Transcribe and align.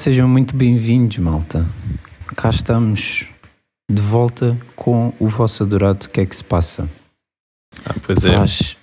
Sejam 0.00 0.26
muito 0.26 0.56
bem-vindos, 0.56 1.18
malta. 1.18 1.66
Cá 2.34 2.48
estamos 2.48 3.28
de 3.92 4.00
volta 4.00 4.58
com 4.74 5.12
o 5.20 5.28
vosso 5.28 5.62
adorado 5.62 6.06
O 6.06 6.08
que 6.08 6.22
é 6.22 6.24
que 6.24 6.34
se 6.34 6.42
passa? 6.42 6.88
Ah, 7.84 7.94
pois 8.02 8.24
é. 8.24 8.32
Faz 8.32 8.78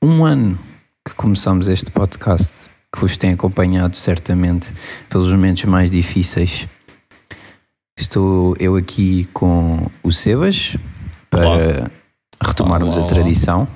um 0.00 0.24
ano 0.24 0.56
que 1.04 1.16
começamos 1.16 1.66
este 1.66 1.90
podcast, 1.90 2.70
que 2.94 3.00
vos 3.00 3.16
tem 3.16 3.32
acompanhado 3.32 3.96
certamente 3.96 4.72
pelos 5.10 5.32
momentos 5.32 5.64
mais 5.64 5.90
difíceis. 5.90 6.68
Estou 7.98 8.54
eu 8.60 8.76
aqui 8.76 9.24
com 9.32 9.90
o 10.00 10.12
Sebas 10.12 10.76
para 11.28 11.48
Olá. 11.48 11.90
retomarmos 12.40 12.94
Olá, 12.94 12.98
a 12.98 13.00
olá. 13.00 13.08
tradição 13.08 13.66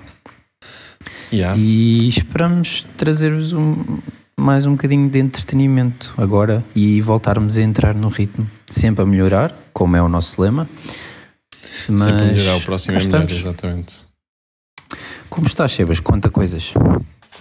Yeah. 1.32 1.60
e 1.60 2.06
esperamos 2.08 2.86
trazer-vos 2.96 3.52
um- 3.52 3.98
mais 4.38 4.66
um 4.66 4.72
bocadinho 4.72 5.08
de 5.08 5.18
entretenimento 5.18 6.14
agora 6.16 6.64
e 6.74 7.00
voltarmos 7.00 7.56
a 7.56 7.62
entrar 7.62 7.94
no 7.94 8.08
ritmo, 8.08 8.48
sempre 8.70 9.02
a 9.02 9.06
melhorar, 9.06 9.54
como 9.72 9.96
é 9.96 10.02
o 10.02 10.08
nosso 10.08 10.40
lema. 10.40 10.68
Mas 11.88 12.00
Sempre 12.00 12.22
a 12.24 12.32
melhorar 12.32 12.56
o 12.56 12.60
próximo 12.62 12.98
é 12.98 13.02
melhor, 13.02 13.30
exatamente. 13.30 14.04
Como 15.28 15.46
estás, 15.46 15.72
Sebas? 15.72 16.00
Conta 16.00 16.30
coisas. 16.30 16.74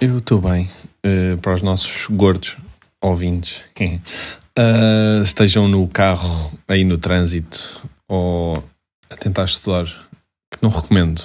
Eu 0.01 0.17
estou 0.19 0.41
bem. 0.41 0.69
eh, 1.03 1.35
para 1.41 1.53
os 1.55 1.61
nossos 1.61 2.07
gordos 2.09 2.57
ouvintes, 3.01 3.61
eh, 3.79 5.21
estejam 5.23 5.67
no 5.67 5.87
carro, 5.87 6.51
aí 6.67 6.83
no 6.83 6.97
trânsito, 6.97 7.81
ou 8.07 8.63
a 9.09 9.15
tentar 9.15 9.45
estudar, 9.45 9.85
que 9.85 10.61
não 10.61 10.69
recomendo. 10.69 11.21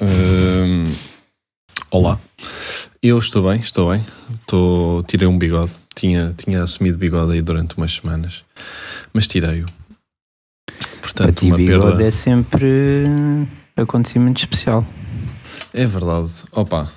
Eh, 0.00 0.84
olá. 1.90 2.20
Eu 3.02 3.18
estou 3.18 3.48
bem, 3.50 3.60
estou 3.60 3.90
bem. 3.90 4.00
Estou, 4.40 5.02
tirei 5.02 5.26
um 5.26 5.36
bigode. 5.36 5.72
Tinha, 5.94 6.32
tinha 6.36 6.62
assumido 6.62 6.96
bigode 6.96 7.32
aí 7.32 7.42
durante 7.42 7.76
umas 7.76 7.92
semanas, 7.92 8.44
mas 9.12 9.26
tirei-o. 9.26 9.66
Para 9.66 11.00
Portanto, 11.00 11.40
ti, 11.40 11.46
uma 11.46 11.56
bigode 11.56 11.80
perda. 11.86 12.04
é 12.04 12.10
sempre 12.10 13.46
acontecimento 13.76 14.38
especial. 14.38 14.86
É 15.74 15.84
verdade. 15.84 16.30
Opa, 16.52 16.90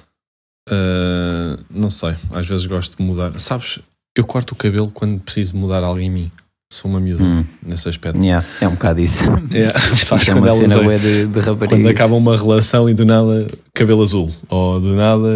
uh, 0.70 1.64
não 1.70 1.90
sei. 1.90 2.14
Às 2.32 2.48
vezes 2.48 2.66
gosto 2.68 2.98
de 2.98 3.04
mudar. 3.04 3.38
Sabes, 3.40 3.80
eu 4.16 4.24
corto 4.26 4.54
o 4.54 4.58
cabelo 4.58 4.90
quando 4.92 5.20
preciso 5.20 5.58
mudar 5.58 5.84
algo 5.84 6.00
em 6.00 6.10
mim. 6.12 6.32
Sou 6.72 6.90
uma 6.90 7.00
miúda 7.00 7.24
Hum. 7.24 7.46
nesse 7.64 7.88
aspecto. 7.90 8.22
Yeah, 8.24 8.46
é 8.62 8.68
um 8.68 8.72
bocado 8.72 9.00
isso. 9.02 9.24
É, 9.54 9.70
sabes 9.98 10.28
é 10.30 10.34
quando 10.34 10.44
uma 10.46 10.50
elas 10.50 10.72
cena 10.72 10.84
bué 10.84 10.98
de, 10.98 11.26
de 11.28 11.40
raparigas. 11.40 11.70
quando 11.70 11.88
acaba 11.90 12.16
uma 12.16 12.36
relação 12.38 12.90
e 12.90 12.94
do 12.94 13.06
nada 13.06 13.48
cabelo 13.74 14.04
azul. 14.04 14.32
Ou 14.50 14.80
do 14.80 14.94
nada 14.96 15.28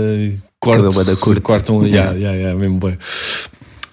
corto, 0.60 0.90
Cabelo 0.90 1.18
curto. 1.18 1.42
cortam. 1.42 1.86
Yeah. 1.86 2.12
Yeah. 2.14 2.38
Yeah, 2.38 2.60
mesmo 2.60 2.80
bem. 2.80 2.96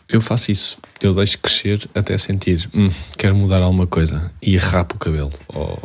Eu 0.09 0.21
faço 0.21 0.51
isso. 0.53 0.79
Eu 1.03 1.15
deixo 1.15 1.39
crescer 1.39 1.89
até 1.95 2.17
sentir, 2.17 2.69
hum, 2.75 2.91
quero 3.19 3.35
mudar 3.37 3.61
alguma 3.63 3.87
coisa. 3.87 4.33
E 4.41 4.57
rapo 4.57 4.97
o 4.97 4.99
cabelo. 4.99 5.31
Ou 5.49 5.79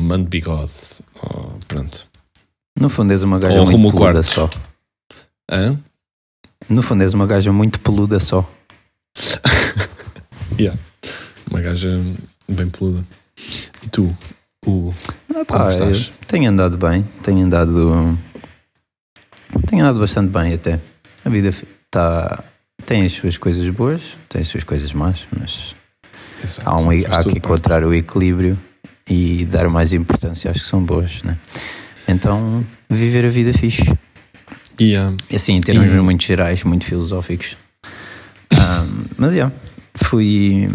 mando 0.00 0.28
bigode. 0.28 0.72
Ou 1.22 1.58
pronto. 1.68 2.06
No 2.78 2.88
fundo 2.88 3.12
és 3.12 3.22
uma 3.22 3.38
gaja 3.38 3.60
Ou 3.60 3.66
muito 3.66 3.96
peluda 3.96 4.14
quarto. 4.22 4.22
só. 4.22 4.50
Hã? 5.50 5.78
No 6.68 6.82
fundo 6.82 7.02
és 7.02 7.12
uma 7.14 7.26
gaja 7.26 7.52
muito 7.52 7.78
peluda 7.80 8.18
só. 8.20 8.48
Yeah. 10.58 10.80
Uma 11.50 11.60
gaja 11.60 12.00
bem 12.48 12.68
peluda. 12.70 13.04
E 13.82 13.88
tu? 13.90 14.16
O... 14.64 14.92
Como 15.28 15.44
Pá, 15.44 15.68
estás? 15.68 16.12
tenho 16.26 16.48
andado 16.50 16.78
bem, 16.78 17.02
tenho 17.22 17.44
andado. 17.44 18.16
Tenho 19.66 19.82
andado 19.84 19.98
bastante 20.00 20.30
bem 20.30 20.52
até. 20.54 20.80
A 21.24 21.28
vida 21.30 21.48
está. 21.48 22.44
Tem 22.84 23.04
as 23.04 23.12
suas 23.12 23.36
coisas 23.38 23.68
boas, 23.70 24.18
tem 24.28 24.40
as 24.42 24.48
suas 24.48 24.62
coisas 24.62 24.92
más, 24.92 25.26
mas 25.36 25.74
Exato. 26.44 26.68
há, 26.68 26.76
um, 26.80 26.90
há 26.90 27.22
que 27.24 27.38
encontrar 27.38 27.82
o 27.84 27.92
equilíbrio 27.92 28.58
e 29.08 29.44
dar 29.46 29.68
mais 29.68 29.92
importância 29.92 30.50
às 30.50 30.60
que 30.60 30.66
são 30.66 30.82
boas, 30.84 31.22
né? 31.22 31.36
Então, 32.06 32.64
viver 32.88 33.24
a 33.24 33.28
vida 33.28 33.52
fixe. 33.52 33.84
parte. 33.84 33.98
E, 34.78 34.94
ah, 34.94 35.12
assim, 35.34 35.54
em 35.54 35.60
termos 35.60 35.86
E- 35.86 36.00
muito 36.00 36.22
gerais, 36.22 36.62
muito 36.64 36.84
filosóficos. 36.84 37.56
Ahm, 38.50 39.02
mas, 39.16 39.34
yeah, 39.34 39.52
fui. 39.94 40.68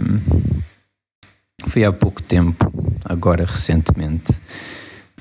Fui 1.67 1.85
há 1.85 1.93
pouco 1.93 2.21
tempo, 2.23 2.73
agora 3.05 3.45
recentemente, 3.45 4.33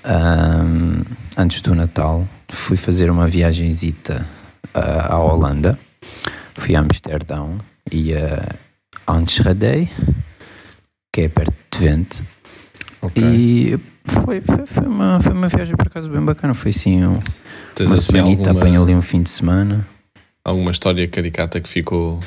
ahm, 0.03 1.03
antes 1.37 1.61
do 1.61 1.75
Natal, 1.75 2.27
fui 2.51 2.77
fazer 2.77 3.11
uma 3.11 3.27
viagenzita 3.27 4.27
ah, 4.75 5.15
à 5.15 5.19
Holanda. 5.19 5.79
Fui 6.57 6.75
a 6.77 6.81
Amsterdão 6.81 7.59
e 7.91 8.15
a 8.15 8.57
Amsterdam, 9.07 9.89
que 11.13 11.23
é 11.23 11.29
perto 11.29 11.53
de 11.53 11.79
Twente. 11.79 12.23
ok. 13.01 13.23
E 13.25 13.79
foi, 14.07 14.41
foi, 14.41 14.67
foi, 14.67 14.87
uma, 14.87 15.21
foi 15.21 15.33
uma 15.33 15.49
viagem 15.49 15.77
por 15.77 15.87
acaso 15.87 16.11
bem 16.11 16.21
bacana. 16.25 16.55
Foi 16.55 16.71
assim 16.71 17.05
um- 17.05 17.21
uma 17.81 17.95
assim 17.95 18.13
semanita, 18.13 18.51
apanho 18.51 18.75
ali 18.75 18.77
alguma, 18.79 18.99
um 18.99 19.03
fim 19.03 19.23
de 19.23 19.31
semana. 19.31 19.87
alguma 20.45 20.71
história 20.71 21.07
caricata 21.09 21.61
que 21.61 21.69
ficou 21.69 22.21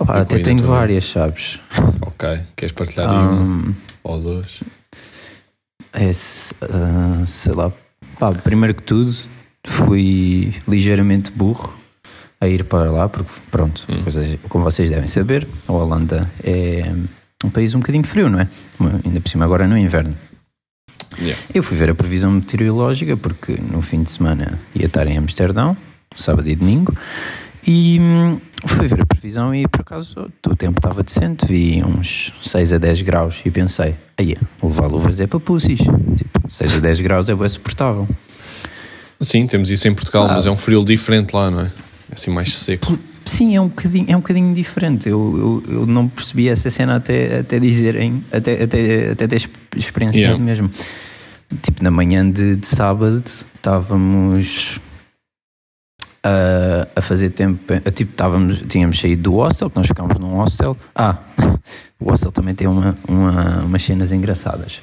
E 0.00 0.04
até 0.08 0.38
tenho 0.40 0.66
várias, 0.66 1.04
sabes? 1.04 1.60
ok? 2.00 2.40
Queres 2.56 2.72
partilhar 2.72 3.08
aí 3.08 3.16
uma 3.16 3.32
Um, 3.34 3.74
ou 4.02 4.20
duas? 4.20 4.60
é, 5.92 6.10
ah, 6.62 7.26
sei 7.26 7.52
lá. 7.52 7.72
Pá, 8.18 8.30
primeiro 8.32 8.74
que 8.74 8.82
tudo, 8.82 9.14
fui 9.66 10.54
ligeiramente 10.68 11.30
burro 11.30 11.72
a 12.40 12.48
ir 12.48 12.64
para 12.64 12.90
lá, 12.90 13.08
porque, 13.08 13.30
pronto, 13.50 13.84
Hum. 13.88 14.02
coisas- 14.02 14.38
como 14.48 14.64
vocês 14.64 14.90
devem 14.90 15.06
saber, 15.06 15.46
a 15.68 15.72
Holanda 15.72 16.30
é 16.42 16.92
um 17.44 17.50
país 17.50 17.74
um 17.74 17.78
bocadinho 17.80 18.04
frio, 18.04 18.28
não 18.28 18.40
é? 18.40 18.48
Ainda 19.04 19.20
por 19.20 19.28
cima, 19.28 19.44
agora 19.44 19.66
no 19.68 19.78
inverno. 19.78 20.16
Yeah. 21.20 21.40
Eu 21.54 21.62
fui 21.62 21.76
ver 21.76 21.90
a 21.90 21.94
previsão 21.94 22.30
meteorológica 22.32 23.16
porque 23.16 23.52
no 23.60 23.82
fim 23.82 24.02
de 24.02 24.10
semana 24.10 24.58
ia 24.74 24.86
estar 24.86 25.06
em 25.06 25.18
Amsterdão, 25.18 25.76
sábado 26.16 26.48
e 26.48 26.56
domingo, 26.56 26.96
e 27.66 27.98
hum, 28.00 28.40
fui 28.66 28.88
ver 28.88 29.02
a 29.02 29.06
previsão 29.06 29.54
e 29.54 29.68
por 29.68 29.82
acaso 29.82 30.28
o 30.46 30.56
tempo 30.56 30.78
estava 30.80 31.02
decente, 31.02 31.46
vi 31.46 31.82
uns 31.84 32.32
6 32.42 32.72
a 32.72 32.78
10 32.78 33.02
graus 33.02 33.40
e 33.44 33.50
pensei, 33.50 33.94
aí, 34.18 34.34
levar 34.62 34.86
luvas 34.88 35.20
é 35.20 35.26
para 35.26 35.38
pussies, 35.38 35.80
tipo, 36.16 36.40
6 36.48 36.78
a 36.78 36.80
10 36.80 37.00
graus 37.02 37.28
é 37.28 37.34
bem 37.34 37.48
suportável. 37.48 38.08
Sim, 39.22 39.46
temos 39.46 39.70
isso 39.70 39.86
em 39.88 39.94
Portugal, 39.94 40.24
Ah. 40.28 40.34
mas 40.34 40.46
é 40.46 40.50
um 40.50 40.56
frio 40.56 40.84
diferente 40.84 41.32
lá, 41.34 41.50
não 41.50 41.60
é? 41.60 41.64
É 42.10 42.14
assim 42.14 42.30
mais 42.30 42.54
seco. 42.56 42.98
Sim, 43.24 43.54
é 43.54 43.60
um 43.60 43.68
bocadinho, 43.68 44.06
é 44.08 44.16
um 44.16 44.20
bocadinho 44.20 44.52
diferente. 44.52 45.08
Eu, 45.08 45.62
eu, 45.68 45.74
eu 45.74 45.86
não 45.86 46.08
percebi 46.08 46.48
essa 46.48 46.70
cena 46.70 46.96
até, 46.96 47.38
até 47.38 47.60
dizerem, 47.60 48.24
até, 48.32 48.62
até, 48.64 49.10
até 49.12 49.26
ter 49.28 49.36
exp- 49.36 49.54
experienciado 49.76 50.24
Yeah. 50.34 50.44
mesmo. 50.44 50.70
Tipo, 51.62 51.84
na 51.84 51.90
manhã 51.90 52.28
de, 52.28 52.56
de 52.56 52.66
sábado 52.66 53.22
estávamos 53.54 54.80
a, 56.24 56.88
a 56.96 57.00
fazer 57.00 57.30
tempo. 57.30 57.72
a- 57.72 57.90
tipo, 57.90 58.10
estávamos, 58.10 58.60
tínhamos 58.68 58.98
saído 58.98 59.22
do 59.22 59.32
hostel, 59.36 59.70
que 59.70 59.76
nós 59.76 59.86
ficámos 59.86 60.18
num 60.18 60.34
hostel. 60.36 60.76
Ah, 60.94 61.18
o 62.00 62.10
hostel 62.10 62.32
também 62.32 62.54
tem 62.54 62.66
uma, 62.66 62.94
uma, 63.08 63.60
umas 63.64 63.82
cenas 63.84 64.10
engraçadas. 64.12 64.82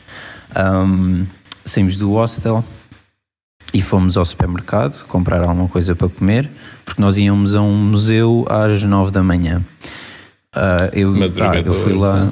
Ahm, 0.55 1.25
saímos 1.65 1.97
do 1.97 2.11
hostel 2.13 2.63
e 3.73 3.81
fomos 3.81 4.17
ao 4.17 4.25
supermercado 4.25 5.05
comprar 5.05 5.41
alguma 5.41 5.67
coisa 5.67 5.95
para 5.95 6.09
comer, 6.09 6.49
porque 6.85 7.01
nós 7.01 7.17
íamos 7.17 7.55
a 7.55 7.61
um 7.61 7.75
museu 7.75 8.45
às 8.49 8.83
nove 8.83 9.11
da 9.11 9.21
manhã. 9.21 9.63
Ah, 10.53 10.89
eu, 10.93 11.13
ah, 11.13 11.59
eu 11.63 11.73
fui 11.73 11.93
lá. 11.93 12.31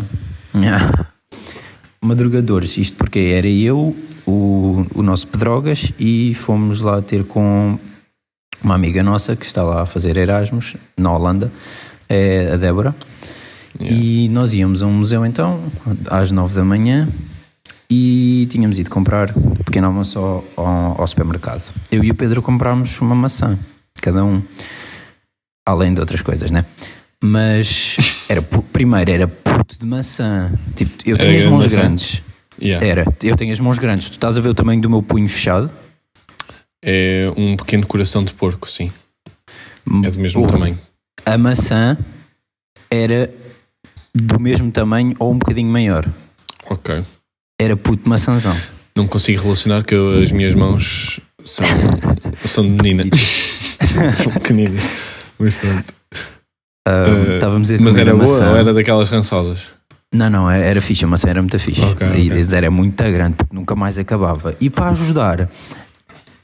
Madrugadores, 0.53 1.07
Madrugadores, 2.01 2.77
isto 2.77 2.97
porque 2.97 3.19
era 3.19 3.47
eu, 3.47 3.95
o, 4.25 4.85
o 4.93 5.03
nosso 5.03 5.27
Pedrogas 5.27 5.93
e 5.99 6.33
fomos 6.33 6.81
lá 6.81 7.01
ter 7.01 7.23
com 7.23 7.77
uma 8.63 8.75
amiga 8.75 9.03
nossa 9.03 9.35
que 9.35 9.45
está 9.45 9.61
lá 9.63 9.83
a 9.83 9.85
fazer 9.85 10.17
Erasmus 10.17 10.75
na 10.97 11.11
Holanda, 11.11 11.51
é 12.09 12.51
a 12.53 12.57
Débora. 12.57 12.95
Yeah. 13.79 13.95
E 13.95 14.29
nós 14.29 14.53
íamos 14.53 14.81
a 14.81 14.87
um 14.87 14.93
museu 14.93 15.25
então, 15.25 15.61
às 16.09 16.31
nove 16.31 16.55
da 16.55 16.65
manhã, 16.65 17.07
e 17.89 18.47
tínhamos 18.49 18.77
ido 18.77 18.89
comprar 18.89 19.35
um 19.37 19.55
pequeno 19.55 19.87
almoço 19.87 20.19
ao, 20.19 20.43
ao, 20.55 21.01
ao 21.01 21.07
supermercado. 21.07 21.73
Eu 21.91 22.03
e 22.03 22.11
o 22.11 22.15
Pedro 22.15 22.41
comprámos 22.41 22.99
uma 22.99 23.15
maçã, 23.15 23.57
cada 24.01 24.23
um, 24.25 24.41
além 25.65 25.93
de 25.93 25.99
outras 25.99 26.21
coisas, 26.21 26.51
né? 26.51 26.65
Mas 27.23 27.97
era 28.29 28.41
primeiro 28.41 29.11
era 29.11 29.27
puto 29.27 29.79
de 29.79 29.85
maçã. 29.85 30.53
Tipo, 30.75 30.91
eu 31.09 31.15
Era 31.15 31.23
tenho 31.25 31.35
as 31.37 31.41
grande 31.43 31.53
mãos 31.53 31.63
maçã? 31.63 31.79
grandes. 31.79 32.23
Yeah. 32.61 32.85
Era, 32.85 33.05
eu 33.23 33.35
tenho 33.35 33.53
as 33.53 33.59
mãos 33.59 33.77
grandes. 33.79 34.09
Tu 34.09 34.13
estás 34.13 34.37
a 34.37 34.41
ver 34.41 34.49
o 34.49 34.53
tamanho 34.53 34.81
do 34.81 34.89
meu 34.89 35.01
punho 35.03 35.27
fechado? 35.29 35.71
É 36.83 37.31
um 37.35 37.55
pequeno 37.55 37.85
coração 37.85 38.23
de 38.23 38.33
porco, 38.33 38.69
sim. 38.69 38.91
É 40.03 40.11
do 40.11 40.19
mesmo 40.19 40.45
tamanho. 40.47 40.79
A 41.25 41.37
maçã 41.37 41.97
era 42.89 43.33
do 44.13 44.39
mesmo 44.39 44.71
tamanho 44.71 45.15
ou 45.19 45.33
um 45.33 45.37
bocadinho 45.37 45.71
maior. 45.71 46.05
Ok. 46.69 47.03
Era 47.59 47.75
puto 47.75 48.07
maçãzão. 48.09 48.55
Não 48.95 49.07
consigo 49.07 49.41
relacionar 49.43 49.83
que 49.83 49.93
eu- 49.95 50.21
as 50.21 50.31
minhas 50.31 50.53
mãos 50.55 51.19
são, 51.43 51.65
são 52.45 52.63
de 52.63 52.69
menina. 52.71 53.03
são 54.15 54.31
pequeninas. 54.33 54.83
Mas 55.39 55.55
pronto. 55.55 55.93
Estávamos 57.33 57.69
a 57.71 57.77
Mas 57.79 57.97
era 57.97 58.11
a 58.11 58.15
boa 58.15 58.25
maçã. 58.27 58.49
ou 58.49 58.55
era 58.55 58.73
daquelas 58.73 59.09
rançadas? 59.09 59.59
Não, 60.13 60.29
não, 60.29 60.49
é, 60.49 60.69
era 60.69 60.81
fixe, 60.81 61.03
a 61.03 61.07
maçã 61.07 61.29
era 61.29 61.41
muito 61.41 61.59
fixe. 61.59 61.81
Ok, 61.81 62.07
e 62.07 62.31
ok. 62.31 62.57
era 62.57 62.71
muito 62.71 63.03
grande, 63.03 63.35
porque 63.35 63.53
nunca 63.55 63.75
mais 63.75 63.99
acabava. 63.99 64.55
E 64.59 64.69
para 64.69 64.89
ajudar, 64.91 65.49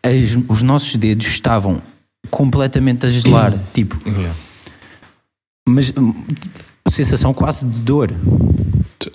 as- 0.03 0.37
os 0.49 0.61
nossos 0.61 0.95
dedos 0.97 1.25
estavam 1.27 1.81
completamente 2.29 3.05
a 3.05 3.09
gelar, 3.09 3.53
tipo, 3.73 3.97
Yeah. 4.05 4.33
mas 5.69 5.93
hum, 5.95 6.13
sensação 6.91 7.33
quase 7.33 7.65
de 7.65 7.81
dor. 7.81 8.13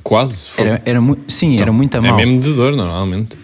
Quase. 0.03 0.49
foi. 0.51 0.67
Era, 0.67 0.83
era 0.85 1.01
sim, 1.27 1.61
era 1.61 1.73
muito 1.73 1.97
é 1.97 2.01
mal. 2.01 2.17
mesmo 2.17 2.41
de 2.41 2.53
dor, 2.55 2.75
normalmente. 2.75 3.39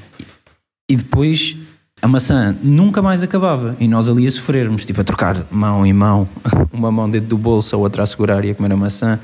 E 0.90 0.96
depois 0.96 1.56
a 2.00 2.08
maçã 2.08 2.56
nunca 2.62 3.00
mais 3.00 3.22
acabava. 3.22 3.76
E 3.80 3.88
nós 3.88 4.08
ali 4.08 4.26
a 4.26 4.30
sofrermos, 4.30 4.84
tipo 4.84 5.00
a 5.00 5.04
trocar 5.04 5.46
mão 5.50 5.86
em 5.86 5.92
mão, 5.92 6.28
uma 6.72 6.92
mão 6.92 7.08
dentro 7.08 7.28
do 7.28 7.38
bolso, 7.38 7.74
a 7.74 7.78
outra 7.78 8.02
a 8.02 8.06
segurar 8.06 8.44
e 8.44 8.50
a 8.50 8.54
comer 8.54 8.72
a 8.72 8.76
maçã. 8.76 9.18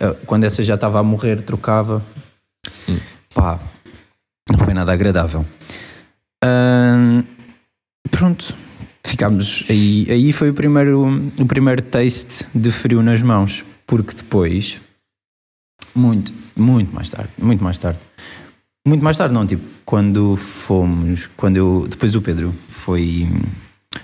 Ah, 0.00 0.14
Quando 0.26 0.44
essa 0.44 0.62
já 0.62 0.74
estava 0.74 0.98
a 0.98 1.02
morrer, 1.02 1.42
trocava. 1.42 2.02
Pá, 3.34 3.58
não 4.50 4.58
foi 4.58 4.72
nada 4.74 4.92
agradável. 4.92 5.44
Pronto, 8.10 8.54
ficámos 9.04 9.64
aí. 9.68 10.06
Aí 10.08 10.32
foi 10.32 10.50
o 10.50 10.54
primeiro, 10.54 11.30
o 11.40 11.46
primeiro 11.46 11.82
taste 11.82 12.46
de 12.54 12.70
frio 12.70 13.02
nas 13.02 13.22
mãos, 13.22 13.64
porque 13.92 14.14
depois, 14.16 14.80
muito, 15.94 16.32
muito 16.56 16.94
mais 16.94 17.10
tarde, 17.10 17.28
muito 17.38 17.62
mais 17.62 17.76
tarde, 17.76 17.98
muito 18.88 19.04
mais 19.04 19.18
tarde, 19.18 19.34
não, 19.34 19.46
tipo, 19.46 19.62
quando 19.84 20.34
fomos, 20.34 21.28
quando 21.36 21.58
eu, 21.58 21.86
depois 21.90 22.16
o 22.16 22.22
Pedro 22.22 22.54
foi, 22.70 23.28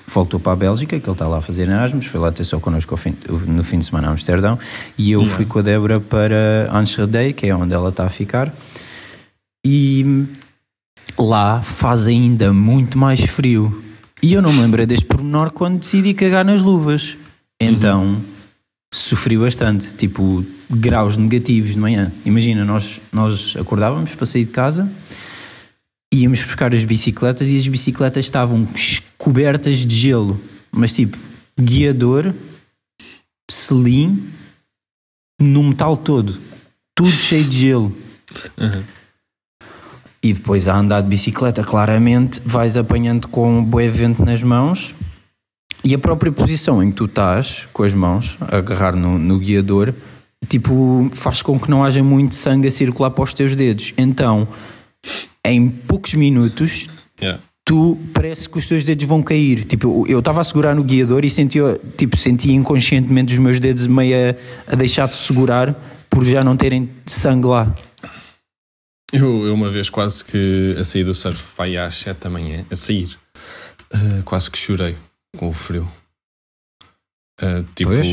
voltou 0.06 0.38
para 0.38 0.52
a 0.52 0.56
Bélgica, 0.56 1.00
que 1.00 1.08
ele 1.08 1.14
está 1.14 1.26
lá 1.26 1.38
a 1.38 1.40
fazer 1.40 1.70
Erasmus, 1.70 2.04
foi 2.04 2.20
lá 2.20 2.30
ter 2.30 2.44
só 2.44 2.60
connosco 2.60 2.94
fim- 2.98 3.16
no 3.46 3.64
fim 3.64 3.78
de 3.78 3.86
semana 3.86 4.08
a 4.08 4.10
Amsterdão, 4.10 4.58
e 4.98 5.10
eu 5.10 5.24
fui 5.24 5.46
com 5.46 5.58
a 5.60 5.62
Débora 5.62 5.98
para 5.98 6.68
Amsterdã, 6.70 7.32
que 7.32 7.46
é 7.46 7.56
onde 7.56 7.72
ela 7.72 7.88
está 7.88 8.04
a 8.04 8.10
ficar, 8.10 8.54
e 9.66 10.26
lá 11.18 11.62
faz 11.62 12.08
ainda 12.08 12.52
muito 12.52 12.98
mais 12.98 13.20
frio. 13.20 13.82
E 14.22 14.34
eu 14.34 14.42
não 14.42 14.52
me 14.52 14.60
lembrei 14.60 14.84
deste 14.84 15.06
pormenor 15.06 15.50
quando 15.50 15.78
decidi 15.78 16.12
cagar 16.12 16.44
nas 16.44 16.62
luvas. 16.62 17.16
Então 17.58 18.22
sofri 18.92 19.36
bastante, 19.36 19.94
tipo 19.94 20.44
graus 20.70 21.16
negativos 21.16 21.72
de 21.72 21.78
manhã. 21.78 22.12
Imagina, 22.24 22.64
nós, 22.64 23.00
nós 23.12 23.56
acordávamos 23.56 24.14
para 24.14 24.26
sair 24.26 24.44
de 24.44 24.50
casa, 24.50 24.90
íamos 26.12 26.42
buscar 26.42 26.74
as 26.74 26.84
bicicletas 26.84 27.48
e 27.48 27.58
as 27.58 27.68
bicicletas 27.68 28.24
estavam 28.24 28.66
cobertas 29.16 29.78
de 29.78 29.94
gelo, 29.94 30.40
mas 30.70 30.92
tipo 30.92 31.18
guiador, 31.58 32.34
selim, 33.50 34.30
no 35.40 35.62
metal 35.62 35.96
todo, 35.96 36.40
tudo 36.94 37.10
cheio 37.10 37.44
de 37.44 37.56
gelo. 37.56 37.96
Uhum. 38.56 38.84
E 40.22 40.32
depois 40.32 40.66
a 40.66 40.76
andar 40.76 41.00
de 41.00 41.08
bicicleta, 41.08 41.62
claramente, 41.62 42.42
vais 42.44 42.76
apanhando 42.76 43.28
com 43.28 43.58
um 43.58 43.64
bué 43.64 43.88
vento 43.88 44.24
nas 44.24 44.42
mãos 44.42 44.94
e 45.88 45.94
a 45.94 45.98
própria 45.98 46.30
posição 46.30 46.82
em 46.82 46.90
que 46.90 46.96
tu 46.96 47.06
estás, 47.06 47.66
com 47.72 47.82
as 47.82 47.94
mãos, 47.94 48.36
a 48.42 48.58
agarrar 48.58 48.94
no, 48.94 49.18
no 49.18 49.38
guiador, 49.38 49.94
tipo, 50.46 51.08
faz 51.14 51.40
com 51.40 51.58
que 51.58 51.70
não 51.70 51.82
haja 51.82 52.04
muito 52.04 52.34
sangue 52.34 52.68
a 52.68 52.70
circular 52.70 53.10
para 53.10 53.24
os 53.24 53.32
teus 53.32 53.56
dedos. 53.56 53.94
Então, 53.96 54.46
em 55.42 55.70
poucos 55.70 56.12
minutos, 56.12 56.88
Yeah. 57.20 57.42
tu 57.64 57.98
parece 58.12 58.48
que 58.48 58.58
os 58.58 58.66
teus 58.66 58.84
dedos 58.84 59.06
vão 59.06 59.22
cair. 59.22 59.64
Tipo, 59.64 60.06
eu 60.06 60.18
estava 60.18 60.42
a 60.42 60.44
segurar 60.44 60.74
no 60.74 60.84
guiador 60.84 61.24
e 61.24 61.30
sentia, 61.30 61.80
tipo, 61.96 62.18
sentia 62.18 62.52
inconscientemente 62.52 63.32
os 63.32 63.38
meus 63.38 63.58
dedos 63.58 63.86
meio 63.86 64.14
a, 64.14 64.72
a 64.74 64.76
deixar 64.76 65.08
de 65.08 65.16
segurar 65.16 65.74
por 66.10 66.22
já 66.22 66.42
não 66.42 66.54
terem 66.54 66.90
sangue 67.06 67.46
lá. 67.46 67.74
Eu, 69.10 69.46
eu 69.46 69.54
uma 69.54 69.70
vez 69.70 69.88
quase 69.88 70.22
que 70.22 70.76
a 70.78 70.84
sair 70.84 71.02
do 71.02 71.14
surf 71.14 71.54
aí 71.56 71.78
às 71.78 71.96
7 71.96 72.18
da 72.18 72.30
manhã, 72.30 72.64
a 72.70 72.76
sair, 72.76 73.18
eh, 73.90 74.22
quase 74.24 74.50
que 74.50 74.58
chorei 74.58 74.94
com 75.36 75.48
o 75.48 75.52
frio. 75.52 75.90
Eh, 77.40 77.64
tipo, 77.74 77.92
Pois. 77.92 78.06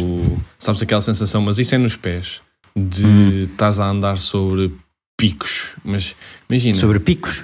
sabes 0.58 0.82
aquela 0.82 1.02
sensação, 1.02 1.42
mas 1.42 1.58
isso 1.58 1.74
é 1.74 1.78
nos 1.78 1.96
pés, 1.96 2.42
de 2.76 3.44
estás 3.52 3.80
a 3.80 3.88
andar 3.88 4.20
sobre 4.20 4.72
picos, 5.18 5.70
mas 5.84 6.16
imagina, 6.50 6.76
sobre, 6.76 7.00
Sobre 7.00 7.00
picos. 7.00 7.42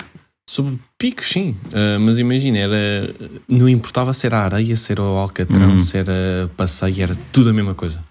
picos 0.98 1.30
sim, 1.30 1.58
Eh, 1.72 1.98
mas 1.98 2.18
imagina, 2.20 2.58
era, 2.60 3.16
não 3.48 3.68
importava 3.68 4.14
se 4.14 4.28
era 4.28 4.40
areia, 4.42 4.76
se 4.76 4.92
era 4.92 5.02
o 5.02 5.18
alcatrão, 5.18 5.72
Hum. 5.76 5.80
se 5.80 5.98
era 5.98 6.52
passeio, 6.56 7.02
era 7.02 7.16
tudo 7.32 7.50
a 7.50 7.54
mesma 7.54 7.74
coisa, 7.74 8.04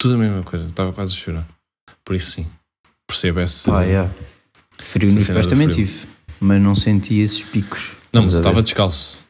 tudo 0.00 0.14
a 0.14 0.18
mesma 0.18 0.42
coisa, 0.42 0.66
estava 0.68 0.92
quase 0.92 1.12
a 1.12 1.16
chorar, 1.16 1.46
por 2.04 2.16
isso 2.16 2.32
sim, 2.32 2.46
percebo 3.06 3.40
esse... 3.40 3.64
Pá, 3.64 3.82
yeah. 3.84 4.12
Frio 4.78 5.06
Essa 5.06 5.16
nos 5.18 5.28
pés 5.28 5.46
também 5.46 5.68
tive, 5.68 6.08
mas 6.40 6.60
não 6.60 6.74
senti 6.74 7.20
esses 7.20 7.42
picos. 7.42 7.92
não, 8.12 8.22
mas 8.22 8.34
a 8.34 8.38
estava 8.38 8.60
descalço. 8.62 9.23